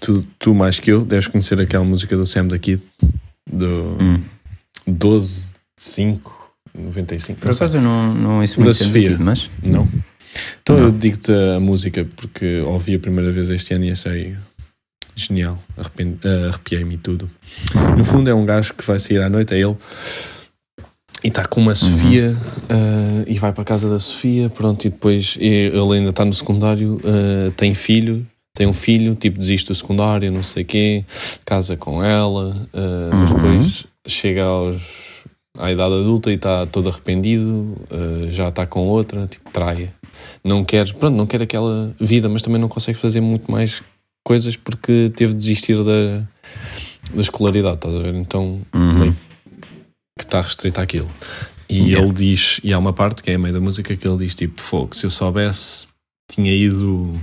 tu, 0.00 0.24
tu, 0.38 0.54
mais 0.54 0.78
que 0.78 0.90
eu, 0.90 1.04
deves 1.04 1.26
conhecer 1.28 1.60
aquela 1.60 1.84
música 1.84 2.16
do 2.16 2.26
Sam 2.26 2.46
da 2.46 2.58
Kid, 2.58 2.82
do 3.50 3.96
Hum. 4.00 4.22
12 4.86 5.52
de 5.76 5.82
5, 5.82 6.50
95. 6.74 7.40
Por 7.40 7.50
acaso 7.50 7.76
eu 7.76 7.80
não, 7.82 8.14
não 8.14 8.42
isso 8.42 8.56
Da 8.58 8.64
muito 8.64 8.78
tempo 8.78 8.88
Sofia. 8.90 9.14
aqui, 9.14 9.22
mas 9.22 9.50
Não? 9.62 9.88
Então 10.62 10.76
Não. 10.76 10.84
eu 10.84 10.92
digo-te 10.92 11.32
a 11.32 11.58
música 11.58 12.06
porque 12.16 12.60
ouvi 12.60 12.94
a 12.94 12.98
primeira 12.98 13.32
vez 13.32 13.48
este 13.50 13.72
ano 13.74 13.86
e 13.86 13.90
achei 13.90 14.36
genial. 15.14 15.58
Ah, 15.78 15.90
Arrepiei-me 16.48 16.98
tudo. 16.98 17.30
No 17.96 18.04
fundo 18.04 18.28
é 18.28 18.34
um 18.34 18.44
gajo 18.44 18.74
que 18.74 18.84
vai 18.84 18.98
sair 18.98 19.22
à 19.22 19.30
noite, 19.30 19.54
é 19.54 19.58
ele. 19.60 19.76
E 21.24 21.28
está 21.28 21.44
com 21.46 21.60
uma 21.60 21.74
Sofia 21.74 22.36
ah, 22.68 23.24
e 23.26 23.38
vai 23.38 23.52
para 23.52 23.62
a 23.62 23.64
casa 23.64 23.88
da 23.88 23.98
Sofia, 23.98 24.48
pronto, 24.50 24.86
e 24.86 24.90
depois 24.90 25.36
ele 25.40 25.96
ainda 25.96 26.10
está 26.10 26.24
no 26.24 26.32
secundário, 26.34 27.00
ah, 27.04 27.52
tem 27.56 27.74
filho, 27.74 28.26
tem 28.54 28.66
um 28.66 28.72
filho, 28.72 29.14
tipo 29.14 29.38
desiste 29.38 29.68
do 29.68 29.74
secundário, 29.74 30.30
não 30.30 30.42
sei 30.42 30.62
o 30.62 30.66
quê, 30.66 31.04
casa 31.44 31.76
com 31.76 32.02
ela, 32.02 32.54
mas 33.12 33.30
Uhum. 33.30 33.36
depois 33.36 33.84
chega 34.06 34.44
aos, 34.44 35.24
à 35.58 35.72
idade 35.72 35.94
adulta 35.94 36.30
e 36.30 36.34
está 36.34 36.64
todo 36.66 36.88
arrependido, 36.88 37.74
já 38.30 38.48
está 38.48 38.66
com 38.66 38.86
outra, 38.86 39.26
tipo 39.26 39.50
traia. 39.50 39.92
Não 40.44 40.64
quer, 40.64 40.92
pronto, 40.94 41.14
não 41.16 41.26
quer 41.26 41.42
aquela 41.42 41.94
vida, 42.00 42.28
mas 42.28 42.40
também 42.42 42.60
não 42.60 42.68
consegue 42.68 42.98
fazer 42.98 43.20
muito 43.20 43.50
mais 43.50 43.82
coisas 44.24 44.56
porque 44.56 45.10
teve 45.14 45.32
de 45.32 45.38
desistir 45.38 45.76
da, 45.82 46.22
da 47.14 47.20
escolaridade, 47.22 47.76
estás 47.76 47.94
a 47.94 47.98
ver? 48.00 48.14
Então 48.14 48.60
Uhum. 48.74 48.98
meio 48.98 49.16
que 50.18 50.24
está 50.24 50.40
restrito 50.40 50.80
àquilo. 50.80 51.10
E 51.68 51.88
Yeah. 51.90 52.04
ele 52.06 52.12
diz, 52.14 52.60
e 52.64 52.72
há 52.72 52.78
uma 52.78 52.92
parte 52.92 53.22
que 53.22 53.30
é 53.30 53.34
a 53.34 53.38
meio 53.38 53.52
da 53.52 53.60
música 53.60 53.94
que 53.96 54.08
ele 54.08 54.18
diz 54.18 54.34
tipo, 54.34 54.60
fogo, 54.62 54.94
se 54.94 55.04
eu 55.04 55.10
soubesse, 55.10 55.86
tinha 56.30 56.52
ido 56.54 57.20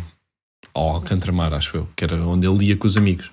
ao 0.74 0.90
Alcantramar, 0.90 1.54
acho 1.54 1.78
eu, 1.78 1.88
que 1.96 2.04
era 2.04 2.16
onde 2.26 2.46
ele 2.48 2.66
ia 2.66 2.78
com 2.78 2.86
os 2.86 2.96
amigos. 2.98 3.32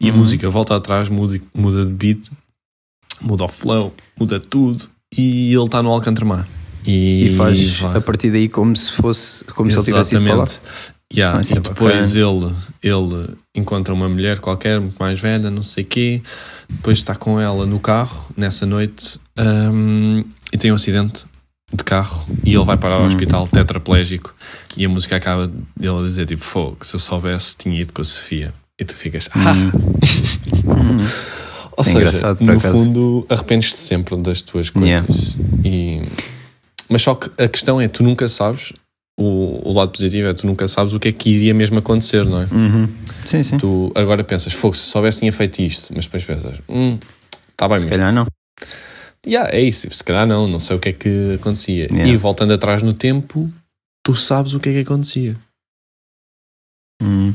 E 0.00 0.08
a 0.10 0.12
Uhum. 0.12 0.18
música 0.18 0.48
volta 0.50 0.76
atrás, 0.76 1.08
muda, 1.08 1.40
muda 1.54 1.86
de 1.86 1.92
beat, 1.92 2.28
muda 3.20 3.44
o 3.44 3.48
flow, 3.48 3.94
muda 4.18 4.40
tudo, 4.40 4.84
e 5.16 5.54
ele 5.54 5.64
está 5.64 5.82
no 5.82 5.90
Alcantramar. 5.90 6.46
E, 6.84 7.26
E 7.26 7.36
faz 7.36 7.82
a 7.84 8.00
partir 8.00 8.30
daí 8.32 8.48
como 8.48 8.74
se 8.76 8.90
fosse, 8.92 9.44
como 9.44 9.70
se 9.70 9.76
ele 9.78 9.84
tivesse 9.84 10.16
ido 10.16 10.24
para 10.24 10.34
lá. 10.34 10.44
Yeah, 11.14 11.38
Ah, 11.38 11.42
e 11.54 11.58
é 11.58 11.60
depois 11.60 12.16
ele, 12.16 12.52
ele 12.82 13.28
encontra 13.54 13.92
uma 13.92 14.08
mulher 14.08 14.38
qualquer, 14.38 14.80
muito 14.80 14.96
mais 14.98 15.20
velha, 15.20 15.50
não 15.50 15.62
sei 15.62 15.84
o 15.84 15.86
quê. 15.86 16.22
Depois 16.68 16.98
está 16.98 17.14
com 17.14 17.38
ela 17.40 17.66
no 17.66 17.78
carro, 17.78 18.26
nessa 18.36 18.64
noite, 18.64 19.20
hum, 19.38 20.24
e 20.52 20.56
tem 20.56 20.72
um 20.72 20.74
acidente 20.76 21.24
de 21.74 21.84
carro. 21.84 22.26
E 22.44 22.54
ele 22.54 22.64
vai 22.64 22.76
parar 22.76 22.96
ao 22.96 23.02
Hum. 23.02 23.06
hospital 23.08 23.46
tetraplégico. 23.46 24.34
E 24.76 24.84
a 24.86 24.88
música 24.88 25.16
acaba 25.16 25.48
dele 25.76 25.98
a 25.98 26.02
dizer: 26.02 26.24
tipo, 26.26 26.42
fogo, 26.42 26.78
se 26.82 26.94
eu 26.94 27.00
soubesse, 27.00 27.56
tinha 27.58 27.78
ido 27.80 27.92
com 27.92 28.00
a 28.00 28.04
Sofia. 28.04 28.54
E 28.80 28.84
tu 28.84 28.94
ficas, 28.94 29.28
ah! 29.34 29.52
Hum. 29.52 30.98
Ou 31.76 31.84
É 31.84 31.84
seja, 31.84 32.36
no 32.40 32.52
acaso. 32.52 32.74
fundo, 32.76 33.26
arrependes-te 33.28 33.76
sempre 33.76 34.16
das 34.18 34.42
tuas 34.42 34.68
coisas. 34.70 35.34
Yeah. 35.34 35.64
E... 35.64 36.02
Mas 36.88 37.02
só 37.02 37.14
que 37.14 37.30
a 37.42 37.48
questão 37.48 37.80
é: 37.80 37.88
tu 37.88 38.02
nunca 38.02 38.28
sabes. 38.28 38.72
O, 39.18 39.68
o 39.68 39.72
lado 39.74 39.90
positivo 39.90 40.28
é 40.28 40.34
tu 40.34 40.46
nunca 40.46 40.66
sabes 40.68 40.94
o 40.94 41.00
que 41.00 41.08
é 41.08 41.12
que 41.12 41.30
iria 41.30 41.52
mesmo 41.52 41.78
acontecer, 41.78 42.24
não 42.24 42.40
é? 42.40 42.44
Uhum. 42.50 42.84
Sim, 43.26 43.42
sim. 43.42 43.56
Tu 43.58 43.92
agora 43.94 44.24
pensas, 44.24 44.52
fogo, 44.54 44.74
se 44.74 44.86
soubesse 44.86 45.20
tinha 45.20 45.32
feito 45.32 45.60
isto, 45.60 45.92
mas 45.94 46.06
depois 46.06 46.24
pensas, 46.24 46.58
hum, 46.68 46.98
tá 47.56 47.68
bem, 47.68 47.78
Se 47.78 47.84
mas 47.86 47.98
calhar 47.98 48.12
não. 48.12 48.26
yeah, 49.26 49.54
é 49.54 49.60
isso, 49.60 49.90
se 49.90 50.02
calhar 50.02 50.26
não, 50.26 50.48
não 50.48 50.58
sei 50.58 50.76
o 50.76 50.80
que 50.80 50.88
é 50.88 50.92
que 50.92 51.34
acontecia. 51.34 51.88
Yeah. 51.90 52.06
E 52.06 52.16
voltando 52.16 52.54
atrás 52.54 52.82
no 52.82 52.94
tempo, 52.94 53.52
tu 54.02 54.14
sabes 54.14 54.54
o 54.54 54.60
que 54.60 54.70
é 54.70 54.72
que 54.72 54.80
acontecia. 54.80 55.36
Hum. 57.02 57.34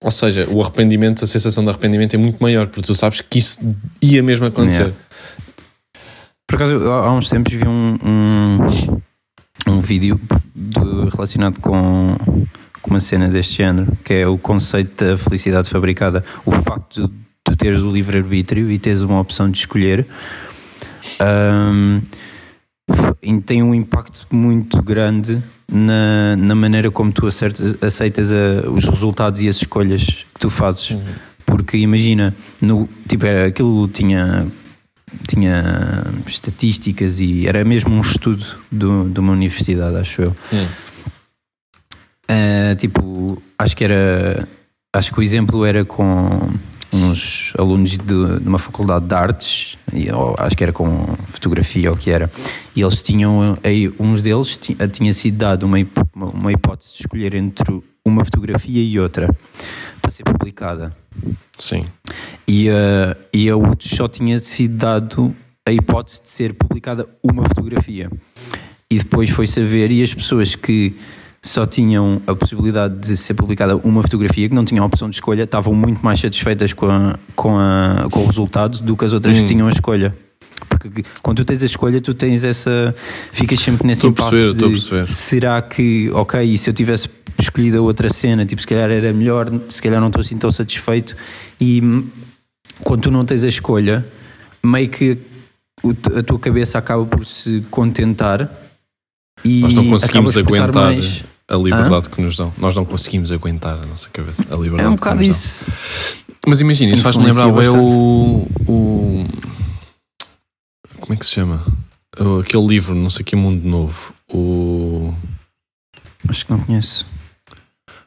Ou 0.00 0.10
seja, 0.12 0.48
o 0.48 0.62
arrependimento, 0.62 1.24
a 1.24 1.26
sensação 1.26 1.64
de 1.64 1.70
arrependimento 1.70 2.14
é 2.14 2.16
muito 2.16 2.40
maior, 2.40 2.68
porque 2.68 2.82
tu 2.82 2.94
sabes 2.94 3.20
que 3.20 3.40
isso 3.40 3.58
ia 4.00 4.22
mesmo 4.22 4.46
acontecer. 4.46 4.82
Yeah. 4.82 4.98
Por 6.46 6.54
acaso, 6.54 6.76
há 6.90 7.12
uns 7.12 7.28
tempos 7.28 7.52
vi 7.52 7.66
um, 7.66 7.98
um, 8.02 9.00
um 9.70 9.80
vídeo 9.80 10.20
de- 10.54 11.10
relacionado 11.14 11.60
com, 11.60 12.16
com 12.82 12.90
uma 12.90 13.00
cena 13.00 13.28
deste 13.28 13.58
género, 13.58 13.96
que 14.04 14.14
é 14.14 14.26
o 14.26 14.38
conceito 14.38 15.04
da 15.04 15.16
felicidade 15.16 15.68
fabricada. 15.68 16.24
O 16.44 16.52
facto 16.52 17.08
de 17.08 17.14
tu 17.44 17.56
teres 17.56 17.80
o 17.82 17.90
livre-arbítrio 17.90 18.70
e 18.70 18.78
teres 18.78 19.00
uma 19.00 19.20
opção 19.20 19.50
de 19.50 19.58
escolher 19.58 20.06
f- 22.90 23.40
tem 23.44 23.62
um 23.62 23.74
impacto 23.74 24.26
muito 24.30 24.82
grande 24.82 25.42
na, 25.70 26.36
na 26.36 26.54
maneira 26.54 26.90
como 26.90 27.12
tu 27.12 27.26
acertas, 27.26 27.74
aceitas 27.82 28.32
a- 28.32 28.68
os 28.70 28.84
resultados 28.86 29.40
e 29.40 29.48
as 29.48 29.56
escolhas 29.56 30.04
que 30.04 30.38
tu 30.40 30.50
fazes. 30.50 30.90
Uhum. 30.90 31.02
Porque 31.46 31.78
imagina, 31.78 32.34
no, 32.60 32.86
tipo, 33.08 33.24
era, 33.24 33.48
aquilo 33.48 33.88
tinha, 33.88 34.46
tinha 35.26 36.04
estatísticas 36.26 37.20
e 37.20 37.46
era 37.46 37.64
mesmo 37.64 37.94
um 37.94 38.00
estudo 38.00 38.44
do, 38.70 39.08
de 39.08 39.20
uma 39.20 39.32
universidade, 39.32 39.96
acho 39.96 40.22
eu. 40.22 40.34
Hum. 40.52 40.66
Ah, 42.28 42.74
tipo, 42.76 43.42
acho 43.58 43.76
que 43.76 43.84
era. 43.84 44.48
Acho 44.94 45.12
que 45.12 45.18
o 45.20 45.22
exemplo 45.22 45.64
era 45.64 45.84
com 45.84 46.50
uns 46.90 47.52
alunos 47.58 47.90
de, 47.92 47.98
de 48.40 48.48
uma 48.48 48.58
faculdade 48.58 49.06
de 49.06 49.14
artes, 49.14 49.76
e, 49.92 50.10
ou 50.10 50.34
acho 50.38 50.56
que 50.56 50.64
era 50.64 50.72
com 50.72 51.14
fotografia 51.26 51.90
ou 51.90 51.94
o 51.94 51.98
que 51.98 52.10
era, 52.10 52.30
e 52.74 52.80
eles 52.80 53.02
tinham, 53.02 53.44
aí, 53.62 53.92
uns 54.00 54.22
deles 54.22 54.56
ti- 54.56 54.74
tinha 54.92 55.12
sido 55.12 55.36
dado 55.36 55.64
uma- 55.64 55.76
uma 56.14 56.50
hipótese 56.50 56.92
de 56.94 57.00
escolher 57.00 57.34
entre 57.34 57.82
uma 58.04 58.24
fotografia 58.24 58.82
e 58.82 58.98
outra 58.98 59.28
para 60.00 60.10
ser 60.10 60.24
publicada. 60.24 60.94
Sim. 61.58 61.86
E 62.46 62.68
a, 62.70 63.16
e 63.32 63.48
a 63.48 63.56
outros 63.56 63.90
só 63.90 64.08
tinha 64.08 64.38
sido 64.38 64.76
dado 64.76 65.34
a 65.66 65.72
hipótese 65.72 66.22
de 66.22 66.30
ser 66.30 66.54
publicada 66.54 67.06
uma 67.22 67.42
fotografia. 67.44 68.10
E 68.90 68.96
depois 68.98 69.28
foi 69.30 69.46
saber, 69.46 69.90
e 69.90 70.02
as 70.02 70.14
pessoas 70.14 70.56
que 70.56 70.96
só 71.42 71.66
tinham 71.66 72.20
a 72.26 72.34
possibilidade 72.34 72.98
de 72.98 73.16
ser 73.16 73.34
publicada 73.34 73.76
uma 73.76 74.02
fotografia, 74.02 74.48
que 74.48 74.54
não 74.54 74.64
tinham 74.64 74.82
a 74.82 74.86
opção 74.86 75.08
de 75.08 75.16
escolha, 75.16 75.42
estavam 75.42 75.74
muito 75.74 76.00
mais 76.04 76.20
satisfeitas 76.20 76.72
com, 76.72 76.86
a, 76.86 77.18
com, 77.36 77.56
a, 77.56 78.08
com 78.10 78.20
o 78.20 78.26
resultado 78.26 78.80
do 78.82 78.96
que 78.96 79.04
as 79.04 79.12
outras 79.12 79.36
Hum. 79.36 79.40
que 79.40 79.46
tinham 79.46 79.66
a 79.66 79.70
escolha. 79.70 80.16
Porque 80.68 81.02
quando 81.22 81.38
tu 81.38 81.44
tens 81.44 81.62
a 81.62 81.66
escolha, 81.66 82.00
tu 82.00 82.14
tens 82.14 82.44
essa. 82.44 82.94
Ficas 83.32 83.60
sempre 83.60 83.86
nesse 83.86 84.06
a 84.06 84.10
perceber, 84.12 84.36
impasse 84.36 84.50
estou 84.52 84.68
a 84.68 84.72
de 84.72 84.76
perceber. 84.80 85.08
será 85.08 85.62
que, 85.62 86.10
ok, 86.14 86.42
e 86.42 86.56
se 86.58 86.70
eu 86.70 86.74
tivesse 86.74 87.08
escolhido 87.38 87.78
a 87.78 87.80
outra 87.82 88.08
cena, 88.08 88.44
tipo, 88.44 88.60
se 88.60 88.66
calhar 88.66 88.90
era 88.90 89.12
melhor, 89.12 89.48
se 89.68 89.80
calhar 89.80 90.00
não 90.00 90.08
estou 90.08 90.20
assim 90.20 90.36
tão 90.36 90.50
satisfeito. 90.50 91.16
E 91.60 91.80
quando 92.82 93.02
tu 93.02 93.10
não 93.10 93.24
tens 93.24 93.44
a 93.44 93.48
escolha, 93.48 94.06
meio 94.64 94.88
que 94.88 95.18
a 96.16 96.22
tua 96.22 96.38
cabeça 96.38 96.78
acaba 96.78 97.06
por 97.06 97.24
se 97.24 97.62
contentar 97.70 98.50
e 99.44 99.60
Nós 99.60 99.72
não 99.74 99.88
conseguimos 99.88 100.36
aguentar 100.36 100.74
mais- 100.74 101.22
a 101.48 101.56
liberdade 101.56 102.08
que 102.10 102.20
nos 102.20 102.36
dão. 102.36 102.52
Nós 102.58 102.74
não 102.74 102.84
conseguimos 102.84 103.30
aguentar 103.30 103.74
a 103.82 103.86
nossa 103.86 104.08
cabeça, 104.12 104.42
a 104.50 104.54
liberdade 104.56 104.82
É 104.82 104.88
um 104.88 104.96
bocado 104.96 105.16
nos 105.16 105.24
dão. 105.26 105.30
isso. 105.30 105.66
Mas 106.46 106.60
imagina, 106.60 106.92
isso 106.92 107.02
faz-me 107.04 107.24
lembrar 107.24 107.46
o. 107.48 108.48
É 111.18 111.20
que 111.20 111.26
se 111.26 111.32
chama? 111.32 111.60
Aquele 112.40 112.64
livro, 112.64 112.94
não 112.94 113.10
sei 113.10 113.24
que 113.24 113.34
Mundo 113.34 113.66
Novo. 113.68 114.14
O. 114.32 115.12
Acho 116.28 116.46
que 116.46 116.52
não 116.52 116.60
conheço. 116.60 117.04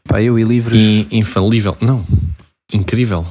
Pá, 0.07 0.21
eu 0.21 0.39
e 0.39 0.43
livros. 0.45 0.77
In- 0.77 1.07
Infalível. 1.11 1.75
Não. 1.81 2.05
Incrível. 2.71 3.25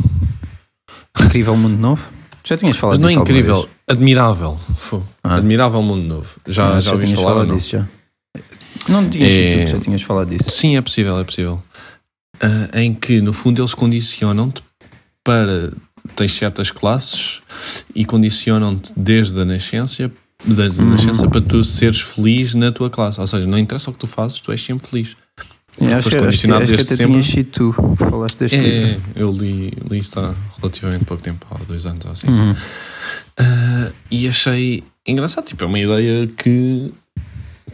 Incrível 1.18 1.56
Mundo 1.56 1.78
Novo. 1.78 2.12
Já 2.44 2.58
tinhas 2.58 2.76
falado 2.76 3.00
Mas 3.00 3.00
não 3.00 3.08
é 3.08 3.10
disso 3.12 3.20
alguma 3.20 3.38
incrível. 3.38 3.68
Admirável. 3.88 4.60
Ah. 5.24 5.36
Admirável 5.36 5.80
Mundo 5.80 6.02
Novo. 6.06 6.28
Já, 6.46 6.76
Ah, 6.76 6.80
já 6.80 6.92
ouviste 6.92 7.14
tinhas 7.14 7.26
falar 7.26 7.40
ou 7.40 7.46
não? 7.46 7.56
disso 7.56 7.70
já. 7.70 7.88
Não 8.86 9.08
tinhas 9.08 9.32
É- 9.32 9.66
já 9.66 9.80
tinhas 9.80 10.02
falado 10.02 10.28
disso. 10.28 10.50
Sim, 10.50 10.76
é 10.76 10.82
possível, 10.82 11.18
é 11.18 11.24
possível. 11.24 11.62
Ah, 12.38 12.82
em 12.82 12.92
que, 12.92 13.22
no 13.22 13.32
fundo, 13.32 13.62
eles 13.62 13.72
condicionam-te 13.72 14.62
para. 15.24 15.72
Tens 16.16 16.32
certas 16.32 16.70
classes 16.70 17.42
e 17.94 18.04
condicionam-te 18.04 18.92
desde 18.96 19.40
a 19.40 19.44
nascença, 19.44 20.10
desde 20.44 20.80
a 20.80 20.82
Uhum. 20.82 20.90
nascença 20.90 21.28
para 21.28 21.40
tu 21.40 21.62
seres 21.64 22.00
feliz 22.00 22.54
na 22.54 22.72
tua 22.72 22.88
classe. 22.90 23.20
Ou 23.20 23.26
seja, 23.26 23.46
não 23.46 23.58
interessa 23.58 23.90
o 23.90 23.92
que 23.92 23.98
tu 23.98 24.06
fazes, 24.06 24.40
tu 24.40 24.50
és 24.52 24.60
sempre 24.62 24.86
feliz. 24.86 25.16
É, 25.80 25.84
acho, 25.86 25.86
que- 25.86 25.94
acho, 25.94 26.10
que- 26.10 26.16
condicionado 26.24 26.62
acho 26.64 26.72
que 26.72 26.76
desde 26.76 26.94
até 26.94 27.02
sempre. 27.04 27.22
tinhas 27.22 27.26
sido 27.34 27.50
tu 27.50 27.96
que 27.96 28.04
falaste 28.04 28.38
deste 28.38 28.56
É, 28.58 28.60
livro. 28.92 29.02
eu 29.14 29.32
li, 29.32 29.72
li 29.88 29.98
isto 29.98 30.18
há 30.20 30.34
relativamente 30.58 31.04
pouco 31.04 31.22
tempo, 31.22 31.46
há 31.50 31.62
dois 31.64 31.86
anos 31.86 32.04
ou 32.04 32.10
assim. 32.12 32.26
Uhum. 32.28 32.54
Ah, 33.38 33.92
e 34.10 34.28
achei 34.28 34.82
engraçado. 35.06 35.44
Tipo, 35.46 35.64
é 35.64 35.66
uma 35.66 35.78
ideia 35.78 36.26
que. 36.26 36.92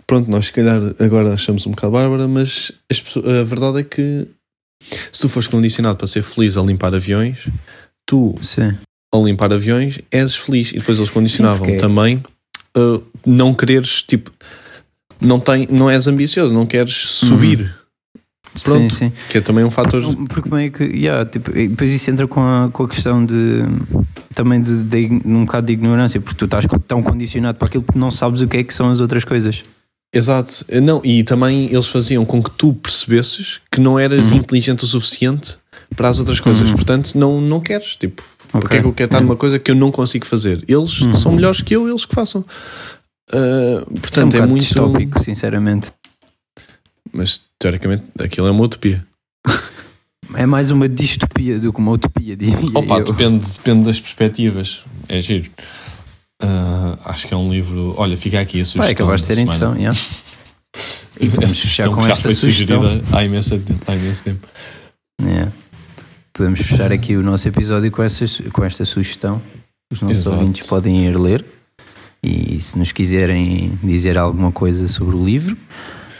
Pronto, 0.07 0.31
nós 0.31 0.47
se 0.47 0.53
calhar 0.53 0.81
agora 1.01 1.35
achamos 1.35 1.67
um 1.67 1.71
bocado 1.71 1.93
bárbara, 1.95 2.29
mas 2.29 2.71
as 2.91 3.01
pessoas- 3.01 3.27
a 3.27 3.43
verdade 3.43 3.81
é 3.81 3.83
que 3.83 4.29
se 5.13 5.21
tu 5.23 5.29
fores 5.29 5.49
condicionado 5.49 5.97
para 5.97 6.07
ser 6.07 6.23
feliz 6.23 6.57
a 6.57 6.63
limpar 6.63 6.95
aviões, 6.95 7.49
tu, 8.07 8.37
Sim. 8.41 8.75
ao 9.13 9.25
limpar 9.27 9.53
aviões, 9.53 9.99
és 10.11 10.35
feliz. 10.35 10.71
E 10.73 10.79
depois 10.79 10.97
eles 10.99 11.11
condicionavam 11.11 11.59
porque- 11.67 11.77
também 11.77 12.23
ah, 12.75 13.01
não 13.27 13.53
quereres, 13.53 14.03
tipo, 14.03 14.31
não, 15.21 15.41
tem, 15.41 15.67
não 15.71 15.91
és 15.91 16.07
ambicioso, 16.07 16.55
não 16.55 16.67
queres 16.67 16.95
subir, 16.95 17.75
Pronto. 18.63 18.95
Sim, 18.95 19.11
sim. 19.11 19.13
que 19.29 19.37
é 19.37 19.41
também 19.43 19.65
um 19.65 19.71
fator. 19.71 20.03
Porque 20.29 20.49
meio 20.49 20.73
que, 20.73 20.83
yeah, 20.85 21.29
tipo, 21.29 21.51
depois 21.53 21.93
isso 21.93 22.11
entra 22.11 22.27
com 22.27 22.41
a, 22.41 22.71
com 22.71 22.85
a 22.85 22.89
questão 22.89 23.25
de 23.25 23.63
também 24.35 24.61
de, 24.63 24.83
de, 24.83 25.21
um 25.27 25.45
bocado 25.45 25.67
de 25.67 25.75
ignorância, 25.75 26.19
porque 26.21 26.39
tu 26.39 26.45
estás 26.47 26.65
tão 26.89 27.03
condicionado 27.03 27.59
para 27.59 27.69
aquilo 27.69 27.85
que 27.85 27.99
não 27.99 28.11
sabes 28.11 28.41
o 28.41 28.49
que 28.49 28.57
é 28.59 28.65
que 28.65 28.73
são 28.73 28.89
as 28.91 28.99
outras 29.01 29.25
coisas. 29.25 29.63
Exato. 30.13 30.65
Não, 30.83 31.03
e 31.05 31.23
também 31.23 31.67
eles 31.71 31.87
faziam 31.89 32.25
com 32.25 32.43
que 32.43 32.51
tu 32.51 32.73
percebesses 32.73 33.61
que 33.71 33.79
não 33.81 33.99
eras 33.99 34.31
Uhum. 34.31 34.39
inteligente 34.39 34.85
o 34.85 34.87
suficiente 34.87 35.59
para 35.95 36.09
as 36.09 36.19
outras 36.19 36.41
coisas. 36.41 36.71
Portanto, 36.73 37.15
não, 37.15 37.41
não 37.41 37.61
queres. 37.61 37.97
Tipo, 37.97 38.23
porque 38.51 38.67
Ok. 38.67 38.79
é 38.79 38.81
que 38.83 38.89
eu 38.89 38.93
quero 38.93 39.07
estar 39.09 39.21
numa 39.21 39.37
coisa 39.37 39.59
que 39.59 39.71
eu 39.71 39.75
não 39.75 39.91
consigo 39.93 40.27
fazer? 40.27 40.65
Eles 40.67 41.01
Uhum. 41.01 41.15
são 41.15 41.33
melhores 41.33 41.61
que 41.61 41.75
eu, 41.77 41.89
eles 41.89 42.05
que 42.05 42.15
façam. 42.15 42.45
Ah, 43.33 43.37
Isso 43.37 43.41
é 43.41 43.81
um 43.81 43.85
portanto, 44.01 44.35
é, 44.37 44.47
muito. 44.47 44.63
distópico, 44.63 45.21
sinceramente. 45.23 45.91
Mas 47.13 47.41
teoricamente 47.59 48.05
aquilo 48.21 48.47
é 48.47 48.51
uma 48.51 48.65
utopia. 48.65 49.07
É 50.35 50.45
mais 50.45 50.73
uma 50.73 50.89
distopia 50.89 51.57
do 51.59 51.73
que 51.73 51.79
uma 51.79 51.93
utopia, 51.93 52.37
diria 52.37 52.59
Opa, 52.75 52.99
eu. 52.99 53.05
depende, 53.05 53.47
depende 53.49 53.85
das 53.85 54.01
perspectivas. 54.01 54.83
É 55.09 55.21
giro. 55.21 55.49
Ah, 56.43 56.99
acho 57.05 57.29
que 57.29 57.33
é 57.33 57.37
um 57.37 57.49
livro. 57.49 57.95
Olha, 57.97 58.17
fica 58.17 58.41
aqui 58.41 58.61
a 58.61 58.65
sugestão. 58.65 58.83
Vai, 58.83 58.93
acabaste 58.93 59.33
de 59.35 59.41
edição, 59.43 59.57
semana. 59.75 59.79
yeah. 59.79 59.99
E 61.21 61.29
A 61.29 61.31
podemos 61.31 61.61
fechar 61.61 61.85
sugestão 61.85 61.95
com 61.95 62.03
já 62.03 62.11
esta 62.11 62.23
foi 62.25 62.35
sugestão. 62.35 62.83
sugerida 62.83 63.17
há 63.17 63.25
imenso 63.25 63.59
tempo. 63.61 63.85
Há 63.87 63.95
imenso 63.95 64.25
tempo. 64.25 64.47
Yeah. 65.23 65.53
Podemos 66.37 66.61
fechar 66.61 66.93
aqui 66.93 67.17
o 67.17 67.23
nosso 67.23 67.49
episódio 67.49 67.91
com, 67.91 68.03
essa, 68.03 68.25
com 68.53 68.63
esta 68.65 68.85
sugestão. 68.85 69.41
Os 69.91 70.01
nossos 70.03 70.19
Exato. 70.19 70.37
ouvintes 70.37 70.67
podem 70.67 71.07
ir 71.07 71.17
ler. 71.19 71.45
E 72.23 72.61
se 72.61 72.79
nos 72.79 72.93
quiserem 72.93 73.79
dizer 73.83 74.19
alguma 74.19 74.53
coisa 74.53 74.87
sobre 74.89 75.17
o 75.17 75.25
livro, 75.25 75.57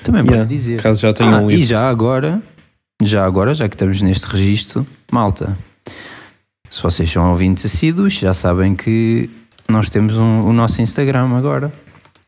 também 0.03 0.23
Yeah, 0.23 0.39
podem 0.43 0.57
dizer. 0.57 0.81
Caso 0.81 1.01
já 1.03 1.13
tenham 1.13 1.35
Ah, 1.35 1.41
lido. 1.41 1.61
E 1.61 1.65
já 1.65 1.89
agora, 1.89 2.43
já 3.03 3.25
agora, 3.27 3.53
já 3.53 3.69
que 3.69 3.75
estamos 3.75 4.01
neste 4.01 4.27
registro, 4.27 4.87
malta, 5.13 5.59
se 6.71 6.83
vocês 6.83 7.11
são 7.11 7.29
ouvintes 7.31 7.67
assíduos, 7.67 8.15
já 8.15 8.33
sabem 8.33 8.75
que 8.75 9.29
nós 9.69 9.91
temos 9.91 10.17
um- 10.17 10.43
o 10.43 10.53
nosso 10.53 10.81
Instagram 10.81 11.31
agora. 11.37 11.73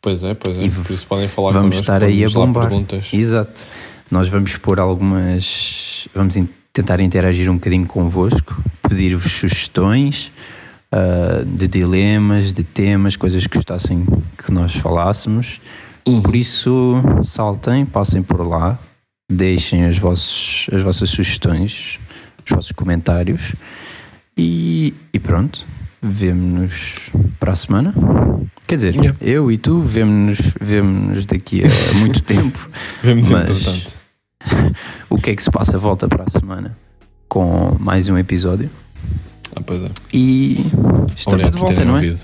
Pois 0.02 0.22
é, 0.24 0.34
pois 0.34 0.58
é. 0.58 0.64
E 0.64 0.70
Por 0.70 0.90
isso 0.92 1.06
podem 1.06 1.28
falar 1.28 1.52
vamos 1.52 1.76
connosco, 1.76 1.80
estar 1.82 2.02
aí 2.04 2.24
a 2.24 2.28
bombar. 2.28 2.68
perguntas. 2.68 3.10
Exato. 3.12 3.62
Nós 4.10 4.28
vamos 4.28 4.56
pôr 4.56 4.80
algumas. 4.80 6.08
Vamos 6.14 6.36
tentar 6.78 7.00
interagir 7.00 7.50
um 7.50 7.54
bocadinho 7.54 7.86
convosco, 7.86 8.62
pedir-vos 8.88 9.32
sugestões 9.32 10.30
ah, 10.92 11.42
de 11.44 11.66
dilemas, 11.66 12.52
de 12.52 12.62
temas, 12.62 13.16
coisas 13.16 13.46
que 13.48 13.56
gostassem 13.56 14.06
que 14.38 14.52
nós 14.52 14.76
falássemos. 14.76 15.60
Uhum. 16.06 16.22
Por 16.22 16.36
isso, 16.36 17.02
saltem, 17.22 17.84
passem 17.84 18.22
por 18.22 18.46
lá, 18.48 18.78
deixem 19.30 19.84
as, 19.86 19.98
vossos, 19.98 20.68
as 20.72 20.80
vossas 20.82 21.10
sugestões, 21.10 21.98
os 22.46 22.52
vossos 22.54 22.72
comentários 22.72 23.54
e, 24.36 24.94
e 25.12 25.18
pronto. 25.18 25.66
Vemo-nos 26.00 27.10
para 27.40 27.52
a 27.52 27.56
semana. 27.56 27.92
Quer 28.68 28.76
dizer, 28.76 28.94
Yeah. 28.94 29.18
eu 29.20 29.50
e 29.50 29.58
tu 29.58 29.82
vemo-nos 29.82 30.38
vemo 30.60 31.12
daqui 31.26 31.62
a 31.64 31.94
muito 31.98 32.22
tempo. 32.24 32.70
Vemos 33.02 33.28
Mas- 33.30 33.50
entretanto. 33.50 33.97
O 35.10 35.16
que 35.16 35.30
é 35.30 35.36
que 35.36 35.42
se 35.42 35.50
passa? 35.50 35.78
Volta 35.78 36.08
para 36.08 36.24
a 36.24 36.30
semana 36.30 36.76
com 37.28 37.76
mais 37.78 38.08
um 38.08 38.16
episódio 38.16 38.70
Ah, 39.54 39.60
pois 39.64 39.82
é. 39.84 39.90
e 40.12 40.54
estamos 41.14 41.26
Obrigado 41.26 41.52
de 41.52 41.58
por 41.58 41.58
volta, 41.60 41.74
terem 41.74 41.86
não 41.88 41.94
é? 41.94 41.96
ouvido. 41.98 42.20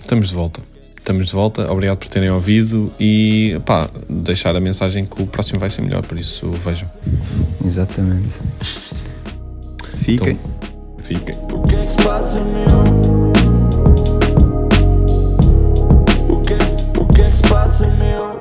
Estamos 0.00 0.28
de 0.28 0.34
volta. 0.34 0.60
Estamos 0.96 1.26
de 1.26 1.32
volta. 1.32 1.72
Obrigado 1.72 1.98
por 1.98 2.08
terem 2.08 2.30
ouvido 2.30 2.92
e 3.00 3.60
pá, 3.66 3.88
deixar 4.08 4.54
a 4.56 4.60
mensagem 4.60 5.04
que 5.06 5.22
o 5.22 5.26
próximo 5.26 5.58
vai 5.58 5.70
ser 5.70 5.82
melhor, 5.82 6.02
por 6.02 6.18
isso 6.18 6.48
vejam. 6.50 6.88
Exatamente. 7.64 8.38
Fiquem. 9.98 10.38
Fiquem. 11.02 11.34
O 11.52 11.62
que 11.62 11.74
é 11.74 11.84
que 11.84 11.90
se 11.92 11.96
passa, 11.98 12.40
meu? 12.40 12.84
O 16.36 16.40
que, 16.42 16.54
o 17.00 17.06
que 17.06 17.20
é 17.22 17.30
que 17.30 17.36
se 17.36 17.42
passa, 17.42 17.86
meu? 17.96 18.33